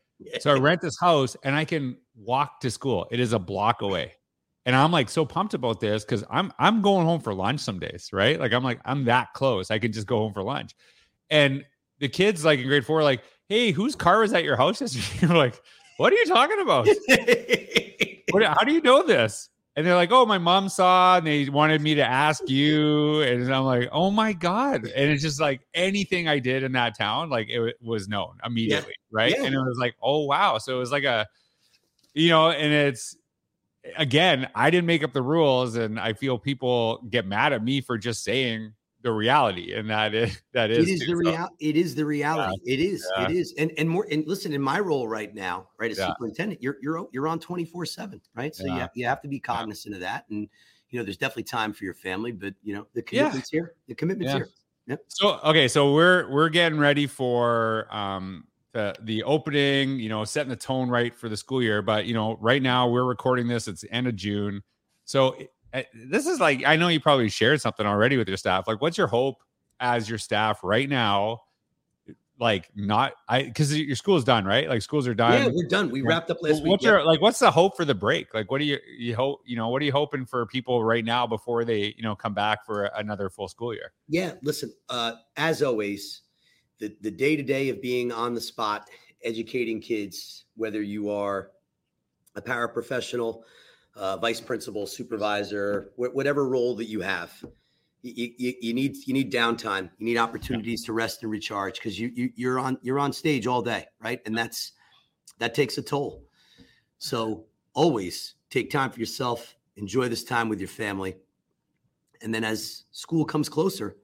So 0.40 0.50
I 0.50 0.58
rent 0.58 0.80
this 0.80 0.98
house 0.98 1.36
and 1.42 1.54
I 1.54 1.64
can 1.64 1.98
walk 2.16 2.60
to 2.60 2.70
school. 2.70 3.06
It 3.10 3.20
is 3.20 3.32
a 3.32 3.38
block 3.38 3.82
away. 3.82 4.12
And 4.64 4.74
I'm 4.74 4.90
like 4.90 5.08
so 5.08 5.24
pumped 5.24 5.54
about 5.54 5.78
this 5.78 6.04
because 6.04 6.24
I'm 6.30 6.52
I'm 6.58 6.82
going 6.82 7.06
home 7.06 7.20
for 7.20 7.34
lunch 7.34 7.60
some 7.60 7.78
days, 7.78 8.10
right? 8.12 8.40
Like 8.40 8.52
I'm 8.52 8.64
like, 8.64 8.80
I'm 8.84 9.04
that 9.04 9.32
close. 9.34 9.70
I 9.70 9.78
can 9.78 9.92
just 9.92 10.06
go 10.06 10.18
home 10.18 10.32
for 10.32 10.42
lunch. 10.42 10.74
And 11.30 11.64
the 11.98 12.08
kids 12.08 12.44
like 12.44 12.58
in 12.58 12.66
grade 12.66 12.84
four, 12.84 13.02
like, 13.02 13.22
hey, 13.48 13.70
whose 13.70 13.94
car 13.94 14.20
was 14.20 14.32
at 14.32 14.42
your 14.42 14.56
house 14.56 14.80
yesterday? 14.80 15.32
like, 15.34 15.60
what 15.96 16.12
are 16.12 16.16
you 16.16 16.26
talking 16.26 16.60
about? 16.60 16.86
what, 18.30 18.42
how 18.42 18.64
do 18.64 18.72
you 18.72 18.80
know 18.80 19.02
this? 19.02 19.48
And 19.76 19.86
they're 19.86 19.94
like, 19.94 20.10
oh, 20.10 20.24
my 20.24 20.38
mom 20.38 20.70
saw 20.70 21.18
and 21.18 21.26
they 21.26 21.50
wanted 21.50 21.82
me 21.82 21.94
to 21.96 22.04
ask 22.04 22.48
you. 22.48 23.20
And 23.20 23.52
I'm 23.52 23.64
like, 23.64 23.90
oh 23.92 24.10
my 24.10 24.32
God. 24.32 24.86
And 24.86 25.10
it's 25.10 25.22
just 25.22 25.38
like 25.38 25.60
anything 25.74 26.28
I 26.28 26.38
did 26.38 26.62
in 26.62 26.72
that 26.72 26.96
town, 26.96 27.28
like 27.28 27.48
it 27.50 27.76
was 27.82 28.08
known 28.08 28.38
immediately. 28.44 28.94
Yeah. 28.96 29.18
Right. 29.18 29.34
Yeah. 29.36 29.44
And 29.44 29.54
it 29.54 29.58
was 29.58 29.76
like, 29.78 29.94
oh, 30.02 30.24
wow. 30.24 30.56
So 30.56 30.74
it 30.74 30.78
was 30.78 30.92
like 30.92 31.04
a, 31.04 31.26
you 32.14 32.30
know, 32.30 32.50
and 32.50 32.72
it's, 32.72 33.16
again, 33.98 34.48
I 34.54 34.70
didn't 34.70 34.86
make 34.86 35.04
up 35.04 35.12
the 35.12 35.22
rules. 35.22 35.76
And 35.76 36.00
I 36.00 36.14
feel 36.14 36.38
people 36.38 37.02
get 37.10 37.26
mad 37.26 37.52
at 37.52 37.62
me 37.62 37.82
for 37.82 37.98
just 37.98 38.24
saying 38.24 38.72
the 39.06 39.12
reality, 39.12 39.72
and 39.72 39.88
that 39.88 40.14
is 40.14 40.42
that 40.52 40.70
is 40.70 40.88
it 40.88 40.92
is 40.92 41.00
too, 41.00 41.06
the 41.06 41.12
so- 41.24 41.30
real 41.30 41.48
it 41.60 41.76
is 41.76 41.94
the 41.94 42.04
reality. 42.04 42.56
It 42.66 42.80
is 42.80 43.06
Yeah. 43.16 43.24
it 43.28 43.30
is 43.30 43.54
and 43.56 43.72
and 43.78 43.88
more 43.88 44.06
and 44.10 44.26
listen 44.26 44.52
in 44.52 44.60
my 44.60 44.80
role 44.80 45.06
right 45.08 45.32
now, 45.34 45.68
right 45.78 45.90
as 45.90 45.98
Yeah. 45.98 46.08
superintendent, 46.08 46.62
you're 46.62 46.76
you're 46.82 47.08
you're 47.12 47.28
on 47.28 47.38
twenty 47.40 47.64
four 47.64 47.86
seven, 47.86 48.20
right? 48.34 48.54
So 48.54 48.64
Yeah. 48.66 48.82
you 48.82 48.88
you 49.02 49.06
have 49.06 49.22
to 49.22 49.28
be 49.28 49.38
cognizant 49.40 49.94
of 49.94 50.00
that, 50.00 50.26
and 50.30 50.48
you 50.90 50.98
know 50.98 51.04
there's 51.04 51.16
definitely 51.16 51.44
time 51.44 51.72
for 51.72 51.84
your 51.84 51.94
family, 51.94 52.32
but 52.32 52.54
you 52.62 52.74
know 52.74 52.86
the 52.94 53.04
Yeah. 53.10 53.20
commitment's 53.22 53.50
here. 53.50 53.74
The 53.86 53.94
commitment's 53.94 54.32
Yeah. 54.32 54.38
here. 54.88 54.98
So 55.08 55.38
okay, 55.44 55.68
so 55.68 55.92
we're 55.94 56.28
we're 56.30 56.48
getting 56.48 56.78
ready 56.78 57.06
for 57.06 57.86
um 57.94 58.46
the 58.72 58.94
the 59.02 59.22
opening, 59.22 59.98
you 60.00 60.08
know, 60.08 60.24
setting 60.24 60.50
the 60.50 60.56
tone 60.56 60.88
right 60.88 61.16
for 61.16 61.28
the 61.28 61.36
school 61.36 61.62
year. 61.62 61.80
But 61.80 62.06
you 62.06 62.14
know, 62.14 62.36
right 62.40 62.60
now 62.62 62.88
we're 62.88 63.04
recording 63.04 63.46
this. 63.48 63.68
It's 63.68 63.80
the 63.82 63.92
end 63.92 64.06
of 64.08 64.16
June, 64.16 64.62
so 65.04 65.36
this 65.94 66.26
is 66.26 66.40
like 66.40 66.64
I 66.64 66.76
know 66.76 66.88
you 66.88 67.00
probably 67.00 67.28
shared 67.28 67.60
something 67.60 67.86
already 67.86 68.16
with 68.16 68.28
your 68.28 68.36
staff. 68.36 68.66
Like, 68.66 68.80
what's 68.80 68.98
your 68.98 69.06
hope 69.06 69.42
as 69.80 70.08
your 70.08 70.18
staff 70.18 70.60
right 70.62 70.88
now? 70.88 71.42
Like, 72.38 72.70
not 72.74 73.14
I 73.28 73.44
because 73.44 73.76
your 73.78 73.96
school 73.96 74.16
is 74.16 74.24
done, 74.24 74.44
right? 74.44 74.68
Like, 74.68 74.82
schools 74.82 75.06
are 75.08 75.14
done. 75.14 75.42
yeah, 75.42 75.48
we're 75.52 75.68
done. 75.68 75.90
We 75.90 76.02
Yeah. 76.02 76.08
wrapped 76.08 76.30
up 76.30 76.38
last 76.42 76.62
week. 76.62 76.70
what's 76.70 76.84
your 76.84 77.02
like? 77.04 77.20
What's 77.20 77.38
the 77.38 77.50
hope 77.50 77.76
for 77.76 77.84
the 77.84 77.94
break? 77.94 78.34
Like, 78.34 78.50
what 78.50 78.58
do 78.58 78.64
you 78.64 78.78
you 78.98 79.16
hope? 79.16 79.40
You 79.46 79.56
know, 79.56 79.68
what 79.68 79.80
are 79.80 79.84
you 79.86 79.92
hoping 79.92 80.26
for 80.26 80.44
people 80.46 80.84
right 80.84 81.04
now 81.04 81.26
before 81.26 81.64
they 81.64 81.94
you 81.96 82.02
know 82.02 82.14
come 82.14 82.34
back 82.34 82.64
for 82.66 82.84
another 82.96 83.30
full 83.30 83.48
school 83.48 83.72
year? 83.74 83.92
Yeah, 84.08 84.34
listen, 84.42 84.72
uh, 84.90 85.12
as 85.36 85.62
always, 85.62 86.22
the 86.78 86.94
the 87.00 87.10
day 87.10 87.36
to 87.36 87.42
day 87.42 87.70
of 87.70 87.80
being 87.80 88.12
on 88.12 88.34
the 88.34 88.40
spot, 88.40 88.88
educating 89.24 89.80
kids, 89.80 90.44
whether 90.56 90.82
you 90.82 91.10
are 91.10 91.52
a 92.34 92.42
paraprofessional, 92.42 93.42
uh, 93.96 94.16
vice 94.18 94.40
principal, 94.40 94.86
supervisor, 94.86 95.92
wh- 95.96 96.14
whatever 96.14 96.48
role 96.48 96.76
that 96.76 96.86
you 96.86 97.00
have, 97.00 97.32
you, 98.02 98.32
you, 98.38 98.54
you 98.60 98.74
need 98.74 98.96
you 99.06 99.12
need 99.12 99.32
downtime. 99.32 99.90
You 99.98 100.06
need 100.06 100.18
opportunities 100.18 100.84
to 100.84 100.92
rest 100.92 101.22
and 101.22 101.32
recharge 101.32 101.74
because 101.74 101.98
you, 101.98 102.12
you 102.14 102.30
you're 102.36 102.58
on 102.58 102.78
you're 102.82 102.98
on 102.98 103.12
stage 103.12 103.46
all 103.46 103.62
day, 103.62 103.86
right? 104.00 104.20
And 104.26 104.36
that's 104.36 104.72
that 105.38 105.54
takes 105.54 105.78
a 105.78 105.82
toll. 105.82 106.24
So 106.98 107.46
always 107.74 108.34
take 108.50 108.70
time 108.70 108.90
for 108.90 109.00
yourself. 109.00 109.56
Enjoy 109.76 110.08
this 110.08 110.24
time 110.24 110.48
with 110.48 110.60
your 110.60 110.68
family. 110.68 111.16
And 112.22 112.34
then 112.34 112.44
as 112.44 112.84
school 112.92 113.24
comes 113.24 113.48
closer, 113.48 113.96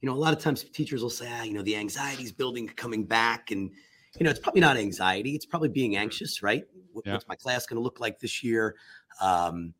you 0.00 0.08
know, 0.08 0.14
a 0.14 0.18
lot 0.18 0.32
of 0.32 0.40
times 0.40 0.62
teachers 0.62 1.02
will 1.02 1.10
say, 1.10 1.28
ah, 1.28 1.42
you 1.42 1.54
know, 1.54 1.62
the 1.62 1.76
anxiety's 1.76 2.30
building 2.30 2.68
coming 2.68 3.04
back. 3.04 3.50
And, 3.50 3.72
you 4.18 4.24
know, 4.24 4.30
it's 4.30 4.40
probably 4.40 4.60
not 4.60 4.76
anxiety. 4.76 5.34
It's 5.34 5.46
probably 5.46 5.68
being 5.68 5.96
anxious, 5.96 6.42
right? 6.42 6.64
What- 6.92 7.06
Yeah. 7.06 7.12
What's 7.14 7.28
my 7.28 7.36
class 7.36 7.66
going 7.66 7.76
to 7.76 7.82
look 7.82 8.00
like 8.00 8.18
this 8.18 8.42
year? 8.42 8.76
Um, 9.20 9.72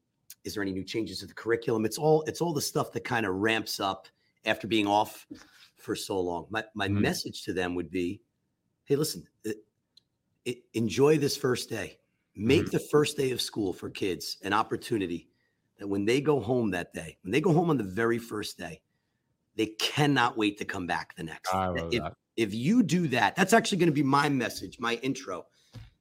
is 0.45 0.55
there 0.55 0.63
any 0.63 0.73
new 0.73 0.85
changes 0.85 1.19
to 1.21 1.27
the 1.27 1.35
curriculum? 1.35 1.85
It's 1.85 1.99
all, 1.99 2.23
it's 2.23 2.41
all 2.41 2.53
the 2.53 2.63
stuff 2.63 2.93
that 2.93 3.05
kind 3.05 3.27
of 3.27 3.35
ramps 3.35 3.81
up 3.81 4.07
after 4.45 4.67
being 4.67 4.87
off 4.87 5.27
for 5.77 5.95
so 5.97 6.21
long. 6.21 6.47
My, 6.51 6.65
my 6.75 6.89
Mhm. 6.89 7.01
message 7.01 7.43
to 7.45 7.53
them 7.53 7.75
would 7.75 7.91
be, 7.91 8.21
Hey, 8.85 8.97
listen, 8.97 9.25
it, 9.45 9.59
it, 10.45 10.65
enjoy 10.75 11.17
this 11.19 11.37
first 11.37 11.69
day. 11.71 11.99
Make 12.35 12.71
the 12.71 12.79
first 12.81 13.17
day 13.17 13.31
of 13.33 13.41
school 13.41 13.73
for 13.73 13.89
kids 13.91 14.39
an 14.43 14.53
opportunity 14.53 15.29
that 15.79 15.87
when 15.87 16.05
they 16.05 16.21
go 16.21 16.41
home 16.41 16.71
that 16.71 16.93
day, 16.93 17.19
when 17.23 17.31
they 17.33 17.41
go 17.41 17.53
home 17.53 17.71
on 17.71 17.77
the 17.77 17.85
very 17.85 18.19
first 18.19 18.57
day, 18.59 18.81
they 19.57 19.67
cannot 19.79 20.37
wait 20.39 20.59
to 20.59 20.65
come 20.65 20.87
back 20.87 21.15
the 21.17 21.23
next. 21.23 21.53
I 21.55 21.67
love 21.67 21.91
that. 22.01 22.17
If 22.41 22.55
you 22.55 22.83
do 22.83 23.09
that, 23.09 23.37
that's 23.37 23.53
actually 23.53 23.79
going 23.79 23.89
to 23.89 23.95
be 23.95 24.03
my 24.03 24.29
message, 24.29 24.79
my 24.81 24.95
intro. 24.97 25.47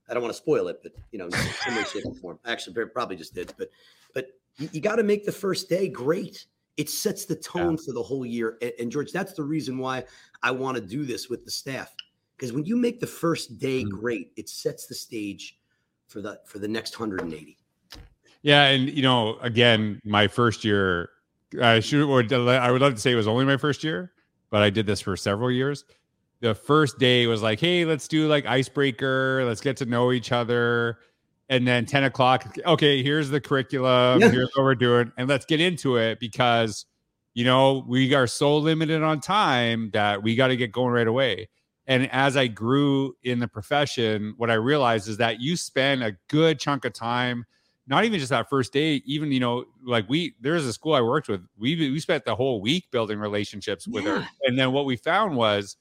I 0.10 0.14
don't 0.14 0.24
want 0.24 0.34
to 0.34 0.38
spoil 0.38 0.68
it, 0.70 0.80
but 0.82 0.94
you 1.12 1.20
know, 1.20 1.26
in 1.26 1.32
some 1.32 1.76
way, 1.76 1.84
shape, 1.84 2.06
or 2.06 2.16
form. 2.16 2.40
Actually, 2.46 2.86
probably 2.86 3.16
just 3.16 3.36
did, 3.36 3.54
but 3.58 3.70
but 4.14 4.28
you, 4.58 4.70
you 4.72 4.82
got 4.82 4.96
to 4.96 5.04
make 5.04 5.26
the 5.26 5.32
first 5.32 5.70
day 5.70 5.88
great. 5.88 6.46
It 6.78 6.90
sets 6.90 7.26
the 7.26 7.36
tone 7.36 7.78
for 7.78 7.92
the 7.92 8.02
whole 8.02 8.26
year. 8.26 8.58
And, 8.62 8.72
and 8.80 8.92
George, 8.92 9.12
that's 9.12 9.34
the 9.34 9.44
reason 9.44 9.78
why 9.78 10.06
I 10.42 10.52
want 10.52 10.78
to 10.78 10.82
do 10.82 11.04
this 11.04 11.30
with 11.30 11.44
the 11.44 11.52
staff 11.52 11.94
because 12.40 12.54
when 12.54 12.64
you 12.64 12.78
make 12.78 13.02
the 13.02 13.08
first 13.08 13.60
day 13.60 13.84
Mm. 13.84 13.90
great, 13.90 14.32
it 14.38 14.48
sets 14.48 14.86
the 14.86 14.96
stage 14.96 15.60
for 16.08 16.22
the 16.22 16.40
for 16.46 16.60
the 16.60 16.68
next 16.68 16.98
180. 16.98 17.58
Yeah, 18.42 18.68
and 18.68 18.90
you 18.90 19.04
know, 19.04 19.38
again, 19.42 20.00
my 20.06 20.28
first 20.28 20.64
year, 20.64 21.10
I 21.62 21.82
should 21.82 22.02
I 22.02 22.72
would 22.72 22.82
love 22.82 22.96
to 22.96 23.00
say 23.00 23.12
it 23.12 23.16
was 23.16 23.28
only 23.28 23.44
my 23.44 23.58
first 23.58 23.84
year, 23.84 24.14
but 24.50 24.62
I 24.62 24.70
did 24.70 24.86
this 24.86 25.02
for 25.02 25.18
several 25.18 25.52
years. 25.52 25.84
The 26.42 26.56
first 26.56 27.00
day 27.00 27.28
was 27.28 27.42
like, 27.42 27.60
hey, 27.60 27.84
let's 27.86 28.08
do 28.08 28.28
like 28.28 28.46
icebreaker, 28.46 29.44
let's 29.46 29.62
get 29.62 29.78
to 29.78 29.86
know 29.86 30.12
each 30.12 30.32
other. 30.32 31.00
And 31.50 31.68
then 31.68 31.86
10 31.86 32.04
o'clock, 32.06 32.56
okay, 32.66 33.02
here's 33.04 33.30
the 33.30 33.42
curriculum, 33.42 34.22
Yeah. 34.22 34.30
here's 34.30 34.50
what 34.56 34.64
we're 34.64 34.76
doing, 34.76 35.12
and 35.18 35.28
let's 35.28 35.46
get 35.46 35.60
into 35.60 35.98
it 35.98 36.20
because 36.20 36.86
you 37.34 37.44
know 37.46 37.84
we 37.88 38.14
are 38.14 38.28
so 38.28 38.58
limited 38.58 39.02
on 39.04 39.20
time 39.20 39.90
that 39.92 40.24
we 40.24 40.36
got 40.36 40.48
to 40.48 40.56
get 40.58 40.72
going 40.72 40.94
right 40.94 41.08
away. 41.08 41.50
And 41.88 42.10
as 42.12 42.38
I 42.38 42.48
grew 42.48 43.16
in 43.24 43.40
the 43.40 43.48
profession, 43.48 44.36
what 44.38 44.52
I 44.52 44.54
realized 44.56 45.10
is 45.10 45.18
that 45.18 45.42
you 45.42 45.58
spend 45.58 46.04
a 46.04 46.16
good 46.28 46.60
chunk 46.60 46.86
of 46.86 46.94
time 46.94 47.46
not 47.88 48.06
even 48.06 48.20
just 48.20 48.30
that 48.30 48.48
first 48.52 48.72
day, 48.72 49.02
even 49.06 49.32
you 49.32 49.40
know, 49.40 49.66
like 49.84 50.08
we 50.08 50.36
there's 50.40 50.64
a 50.66 50.72
school 50.72 50.94
I 50.94 51.02
worked 51.02 51.28
with. 51.28 51.42
We 51.58 51.76
we 51.76 52.00
spent 52.00 52.24
the 52.24 52.36
whole 52.36 52.62
week 52.62 52.92
building 52.92 53.18
relationships 53.18 53.88
with 53.88 54.06
her, 54.06 54.28
and 54.46 54.58
then 54.60 54.72
what 54.72 54.86
we 54.86 54.96
found 54.96 55.36
was 55.36 55.76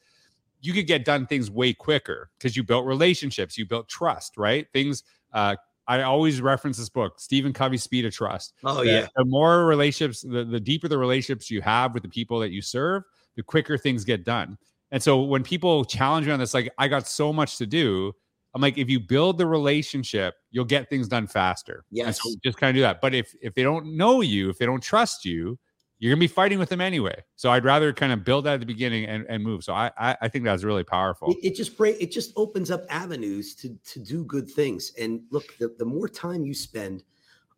you 0.60 0.72
could 0.72 0.86
get 0.86 1.04
done 1.04 1.26
things 1.26 1.50
way 1.50 1.72
quicker 1.72 2.30
because 2.38 2.56
you 2.56 2.62
built 2.62 2.86
relationships, 2.86 3.56
you 3.56 3.66
built 3.66 3.88
trust, 3.88 4.36
right? 4.36 4.66
Things. 4.72 5.02
Uh, 5.32 5.56
I 5.86 6.02
always 6.02 6.42
reference 6.42 6.76
this 6.76 6.90
book, 6.90 7.18
Stephen 7.18 7.52
Covey's 7.52 7.82
Speed 7.82 8.04
of 8.04 8.12
Trust. 8.12 8.52
Oh 8.62 8.82
yeah. 8.82 9.06
The 9.16 9.24
more 9.24 9.64
relationships, 9.64 10.20
the, 10.20 10.44
the 10.44 10.60
deeper 10.60 10.86
the 10.86 10.98
relationships 10.98 11.50
you 11.50 11.62
have 11.62 11.94
with 11.94 12.02
the 12.02 12.08
people 12.10 12.38
that 12.40 12.50
you 12.50 12.60
serve, 12.60 13.04
the 13.36 13.42
quicker 13.42 13.78
things 13.78 14.04
get 14.04 14.24
done. 14.24 14.58
And 14.90 15.02
so 15.02 15.22
when 15.22 15.42
people 15.42 15.84
challenge 15.84 16.26
me 16.26 16.32
on 16.32 16.38
this, 16.38 16.52
like 16.52 16.70
I 16.76 16.88
got 16.88 17.06
so 17.06 17.32
much 17.32 17.56
to 17.58 17.66
do, 17.66 18.12
I'm 18.54 18.60
like, 18.60 18.76
if 18.76 18.90
you 18.90 19.00
build 19.00 19.38
the 19.38 19.46
relationship, 19.46 20.34
you'll 20.50 20.64
get 20.64 20.90
things 20.90 21.08
done 21.08 21.26
faster. 21.26 21.84
And 22.04 22.14
so 22.14 22.28
Yes. 22.28 22.36
just 22.44 22.58
kind 22.58 22.70
of 22.70 22.76
do 22.76 22.80
that. 22.82 23.00
But 23.00 23.14
if 23.14 23.34
if 23.40 23.54
they 23.54 23.62
don't 23.62 23.96
know 23.96 24.20
you, 24.20 24.50
if 24.50 24.58
they 24.58 24.66
don't 24.66 24.82
trust 24.82 25.24
you, 25.24 25.58
you're 25.98 26.12
gonna 26.12 26.20
be 26.20 26.28
fighting 26.28 26.58
with 26.58 26.68
them 26.68 26.80
anyway. 26.80 27.24
So 27.36 27.50
I'd 27.50 27.64
rather 27.64 27.92
kind 27.92 28.12
of 28.12 28.24
build 28.24 28.44
that 28.44 28.54
at 28.54 28.60
the 28.60 28.66
beginning 28.66 29.06
and, 29.06 29.26
and 29.28 29.42
move. 29.42 29.64
So 29.64 29.72
I, 29.72 29.90
I 29.98 30.16
I 30.22 30.28
think 30.28 30.44
that's 30.44 30.64
really 30.64 30.84
powerful. 30.84 31.32
It, 31.32 31.38
it 31.42 31.54
just 31.56 31.76
break 31.76 31.96
it 32.00 32.10
just 32.12 32.32
opens 32.36 32.70
up 32.70 32.84
avenues 32.88 33.54
to 33.56 33.76
to 33.92 33.98
do 33.98 34.24
good 34.24 34.48
things. 34.48 34.92
And 34.98 35.22
look, 35.30 35.56
the, 35.58 35.74
the 35.78 35.84
more 35.84 36.08
time 36.08 36.44
you 36.44 36.54
spend 36.54 37.02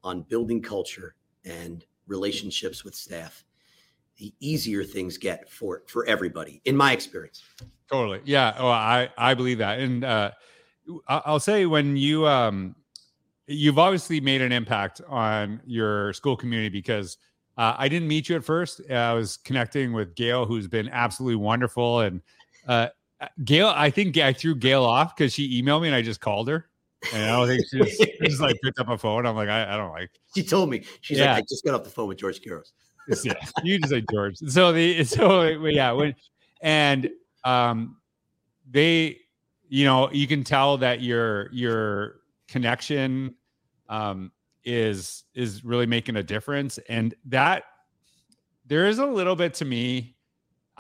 on 0.03 0.23
building 0.23 0.63
culture 0.63 1.15
and 1.45 1.85
relationships 2.07 2.85
with 2.85 2.95
staff, 2.95 3.45
the 4.17 4.33
easier 4.41 4.85
things 4.85 5.19
get 5.19 5.51
for 5.51 5.83
for 5.87 6.07
everybody, 6.07 6.63
in 6.65 6.77
my 6.77 6.93
experience. 6.93 7.43
Totally. 7.91 8.21
Yeah. 8.25 8.55
Oh, 8.59 8.69
I 8.69 9.11
I 9.19 9.35
believe 9.35 9.59
that. 9.59 9.81
And 9.81 10.05
uh, 10.05 10.31
I'll 11.09 11.41
say 11.41 11.67
when 11.67 11.97
you 11.97 12.27
um, 12.27 12.75
you've 13.47 13.79
obviously 13.79 14.21
made 14.21 14.41
an 14.41 14.53
impact 14.53 15.01
on 15.09 15.61
your 15.67 16.13
school 16.13 16.37
community 16.37 16.71
because 16.71 17.19
uh, 17.61 17.77
I 17.77 17.89
didn't 17.91 18.09
meet 18.09 18.31
you 18.31 18.37
at 18.37 18.45
first. 18.45 18.81
Uh, 18.89 18.95
I 18.95 19.13
was 19.13 19.37
connecting 19.37 19.93
with 19.93 20.15
Gail, 20.15 20.47
who's 20.47 20.67
been 20.67 20.89
absolutely 20.89 21.37
wonderful. 21.37 22.01
And 22.01 22.23
uh, 22.67 22.89
Gail, 23.45 23.69
I 23.77 23.91
think 23.91 24.17
I 24.17 24.33
threw 24.33 24.55
Gail 24.55 24.83
off 24.83 25.15
because 25.15 25.35
she 25.35 25.63
emailed 25.63 25.83
me 25.83 25.89
and 25.89 25.95
I 25.95 26.01
just 26.01 26.23
called 26.23 26.49
her. 26.49 26.71
And 27.13 27.23
I 27.23 27.37
don't 27.37 27.49
think 27.49 27.63
she 27.69 27.81
just, 27.81 28.07
just 28.23 28.41
like 28.41 28.57
picked 28.65 28.79
up 28.79 28.89
a 28.89 28.97
phone. 28.97 29.27
I'm 29.27 29.37
like, 29.37 29.51
I, 29.51 29.75
I 29.75 29.77
don't 29.77 29.93
like 29.93 30.11
She 30.35 30.43
told 30.43 30.71
me 30.71 30.85
she's 31.03 31.19
Yeah. 31.19 31.35
like, 31.35 31.43
I 31.43 31.47
just 31.51 31.63
got 31.63 31.75
off 31.75 31.85
the 31.85 31.91
phone 31.91 32.09
with 32.09 32.17
George 32.17 32.41
Couros. 32.41 32.73
yeah, 33.25 33.35
you 33.63 33.79
just 33.79 33.93
like 33.93 34.07
George. 34.11 34.39
So 34.39 34.73
the 34.73 35.05
so 35.05 35.43
yeah, 35.67 35.93
when 35.93 36.15
and 36.63 37.11
um 37.45 37.99
they 38.71 39.19
you 39.69 39.85
know, 39.85 40.11
you 40.13 40.27
can 40.27 40.45
tell 40.45 40.79
that 40.79 41.03
your 41.03 41.53
your 41.53 42.21
connection 42.49 43.35
um 43.91 44.33
is 44.65 45.25
is 45.35 45.65
really 45.65 45.87
making 45.87 46.17
a 46.17 46.23
difference. 46.23 46.79
And 46.89 47.15
that 47.27 47.65
there 48.67 48.87
is 48.87 48.99
a 48.99 49.07
little 49.07 49.37
bit 49.37 49.55
to 49.55 49.65
me 49.65 50.17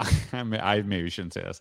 I, 0.32 0.42
may- 0.42 0.60
I 0.60 0.82
maybe 0.82 1.10
shouldn't 1.10 1.34
say 1.34 1.42
this. 1.42 1.60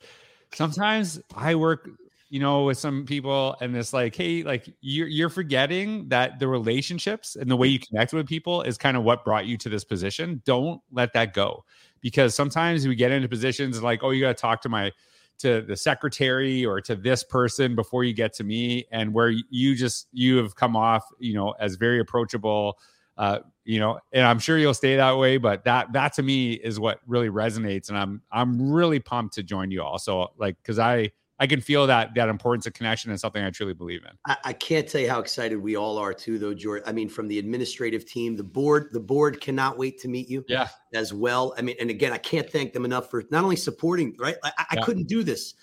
Sometimes 0.54 1.20
I 1.36 1.56
work 1.56 1.90
you 2.30 2.40
know 2.40 2.66
with 2.66 2.78
some 2.78 3.06
people 3.06 3.56
and 3.60 3.76
it's 3.76 3.92
like 3.92 4.16
hey 4.16 4.44
like 4.44 4.70
you're 4.82 5.08
you're 5.08 5.30
forgetting 5.30 6.08
that 6.10 6.38
the 6.38 6.48
relationships 6.48 7.36
and 7.36 7.50
the 7.50 7.56
way 7.56 7.68
you 7.68 7.80
connect 7.80 8.14
with 8.14 8.28
people 8.28 8.62
is 8.62 8.78
kind 8.78 8.96
of 8.96 9.04
what 9.04 9.26
brought 9.26 9.46
you 9.48 9.58
to 9.58 9.70
this 9.70 9.84
position. 9.84 10.42
Don't 10.46 10.80
let 10.92 11.14
that 11.14 11.34
go. 11.34 11.66
Because 12.02 12.36
sometimes 12.36 12.88
we 12.88 12.96
get 12.96 13.12
into 13.12 13.28
positions 13.28 13.82
like 13.82 14.04
oh 14.04 14.12
you 14.12 14.22
got 14.22 14.38
to 14.38 14.42
talk 14.42 14.62
to 14.62 14.70
my 14.70 14.92
to 15.40 15.62
the 15.62 15.76
secretary 15.76 16.66
or 16.66 16.80
to 16.82 16.96
this 16.96 17.24
person 17.24 17.76
before 17.76 18.04
you 18.04 18.14
get 18.14 18.34
to 18.34 18.44
me 18.44 18.86
and 18.92 19.14
where 19.14 19.30
you 19.50 19.76
just 19.76 20.08
you 20.12 20.38
have 20.38 20.56
come 20.56 20.76
off 20.76 21.04
you 21.20 21.34
know 21.34 21.54
as 21.60 21.76
very 21.76 22.00
approachable 22.00 22.78
uh 23.18 23.40
you 23.66 23.80
know 23.80 24.00
and 24.12 24.26
i'm 24.26 24.40
sure 24.40 24.58
you'll 24.58 24.74
stay 24.74 24.96
that 24.96 25.18
way 25.18 25.38
but 25.38 25.64
that 25.64 25.92
that 25.94 26.14
to 26.14 26.24
me 26.24 26.54
is 26.54 26.80
what 26.80 27.00
really 27.08 27.30
resonates 27.30 27.90
and 27.90 27.98
i'm 27.98 28.22
i'm 28.32 28.72
really 28.72 29.00
pumped 29.00 29.34
to 29.34 29.44
join 29.44 29.72
you 29.72 29.82
all. 29.82 29.98
So 29.98 30.30
like 30.38 30.58
because 30.62 30.80
i 30.80 31.12
I 31.40 31.48
can 31.48 31.62
feel 31.62 31.88
that 31.88 32.14
that 32.16 32.28
importance 32.28 32.66
of 32.66 32.74
connection 32.74 33.12
and 33.12 33.20
something 33.20 33.44
I 33.44 33.50
truly 33.50 33.74
believe 33.74 34.04
in. 34.04 34.12
I, 34.26 34.38
I, 34.44 34.54
can't 34.54 34.88
tell 34.88 35.00
you 35.00 35.10
how 35.10 35.20
excited 35.20 35.58
we 35.58 35.78
all 35.78 35.98
are 35.98 36.14
too, 36.14 36.38
though, 36.38 36.54
George. 36.54 36.84
I 36.86 36.92
mean, 36.92 37.08
from 37.08 37.30
the 37.30 37.40
administrative 37.40 38.06
team, 38.06 38.36
the 38.36 38.44
board, 38.44 38.90
the 38.92 39.00
board 39.00 39.40
cannot 39.40 39.78
wait 39.78 40.00
to 40.02 40.10
meet 40.10 40.30
you. 40.30 40.44
Yeah. 40.50 40.68
As 40.94 41.14
well. 41.14 41.54
I 41.58 41.62
mean, 41.62 41.78
and 41.80 41.90
again, 41.90 42.12
I 42.12 42.18
can't 42.18 42.50
thank 42.50 42.74
them 42.74 42.84
enough 42.84 43.10
for 43.10 43.24
not 43.32 43.44
only 43.44 43.56
supporting. 43.56 44.16
Right. 44.20 44.36
I, 44.44 44.52
I 44.58 44.66
yeah. 44.76 44.82
couldn't 44.82 45.08
do 45.08 45.24
this 45.24 45.54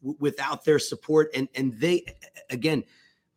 w- 0.00 0.16
without 0.18 0.64
their 0.64 0.78
support, 0.78 1.30
and 1.34 1.48
and 1.54 1.78
they, 1.78 2.04
again, 2.48 2.82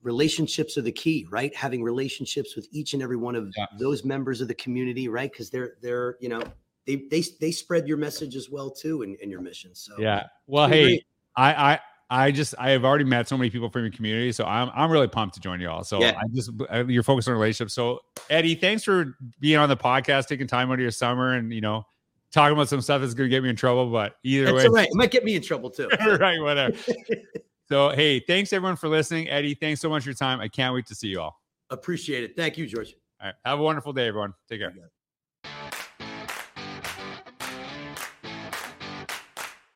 relationships 0.01 0.77
are 0.77 0.81
the 0.81 0.91
key, 0.91 1.27
right? 1.29 1.55
Having 1.55 1.83
relationships 1.83 2.55
with 2.55 2.67
each 2.71 2.93
and 2.93 3.03
every 3.03 3.17
one 3.17 3.35
of 3.35 3.51
yeah. 3.55 3.65
those 3.77 4.03
members 4.03 4.41
of 4.41 4.47
the 4.47 4.55
community, 4.55 5.09
right? 5.09 5.31
Because 5.31 5.49
they're 5.49 5.75
they're 5.81 6.17
you 6.21 6.29
know 6.29 6.41
they 6.87 6.95
they 7.11 7.23
they 7.39 7.51
spread 7.51 7.87
your 7.87 7.97
message 7.97 8.35
as 8.35 8.49
well 8.49 8.71
too 8.71 9.03
in, 9.03 9.15
in 9.21 9.29
your 9.29 9.41
mission. 9.41 9.75
So 9.75 9.93
yeah. 9.99 10.23
Well, 10.47 10.67
hey. 10.67 10.83
Great 10.83 11.03
I 11.35 11.73
I 11.73 11.79
I 12.09 12.31
just 12.31 12.53
I 12.59 12.71
have 12.71 12.85
already 12.85 13.05
met 13.05 13.27
so 13.27 13.37
many 13.37 13.49
people 13.49 13.69
from 13.69 13.81
your 13.81 13.91
community, 13.91 14.31
so 14.31 14.45
I'm 14.45 14.69
I'm 14.75 14.91
really 14.91 15.07
pumped 15.07 15.35
to 15.35 15.41
join 15.41 15.59
you 15.59 15.69
all. 15.69 15.83
So 15.83 15.99
yeah. 15.99 16.19
I 16.19 16.27
just 16.33 16.51
you're 16.87 17.03
focused 17.03 17.27
on 17.27 17.33
relationships. 17.33 17.73
So 17.73 18.01
Eddie, 18.29 18.55
thanks 18.55 18.83
for 18.83 19.17
being 19.39 19.57
on 19.57 19.69
the 19.69 19.77
podcast, 19.77 20.27
taking 20.27 20.47
time 20.47 20.69
out 20.69 20.75
of 20.75 20.79
your 20.79 20.91
summer, 20.91 21.33
and 21.33 21.51
you 21.51 21.61
know 21.61 21.85
talking 22.31 22.53
about 22.53 22.69
some 22.69 22.81
stuff 22.81 23.01
that's 23.01 23.13
going 23.13 23.29
to 23.29 23.35
get 23.35 23.43
me 23.43 23.49
in 23.49 23.55
trouble. 23.55 23.89
But 23.89 24.15
either 24.23 24.45
that's 24.45 24.69
way, 24.69 24.81
right. 24.81 24.87
It 24.87 24.95
might 24.95 25.11
get 25.11 25.23
me 25.23 25.35
in 25.35 25.41
trouble 25.41 25.69
too. 25.69 25.89
right, 26.19 26.39
whatever. 26.39 26.77
so 27.69 27.89
hey, 27.89 28.19
thanks 28.19 28.53
everyone 28.53 28.75
for 28.75 28.89
listening. 28.89 29.29
Eddie, 29.29 29.55
thanks 29.55 29.81
so 29.81 29.89
much 29.89 30.03
for 30.03 30.09
your 30.09 30.15
time. 30.15 30.39
I 30.39 30.49
can't 30.49 30.73
wait 30.73 30.85
to 30.87 30.95
see 30.95 31.07
you 31.07 31.21
all. 31.21 31.41
Appreciate 31.69 32.23
it. 32.23 32.35
Thank 32.35 32.57
you, 32.57 32.67
George. 32.67 32.93
All 33.21 33.27
right. 33.27 33.35
Have 33.45 33.59
a 33.59 33.63
wonderful 33.63 33.93
day, 33.93 34.07
everyone. 34.07 34.33
Take 34.49 34.59
care. 34.59 34.73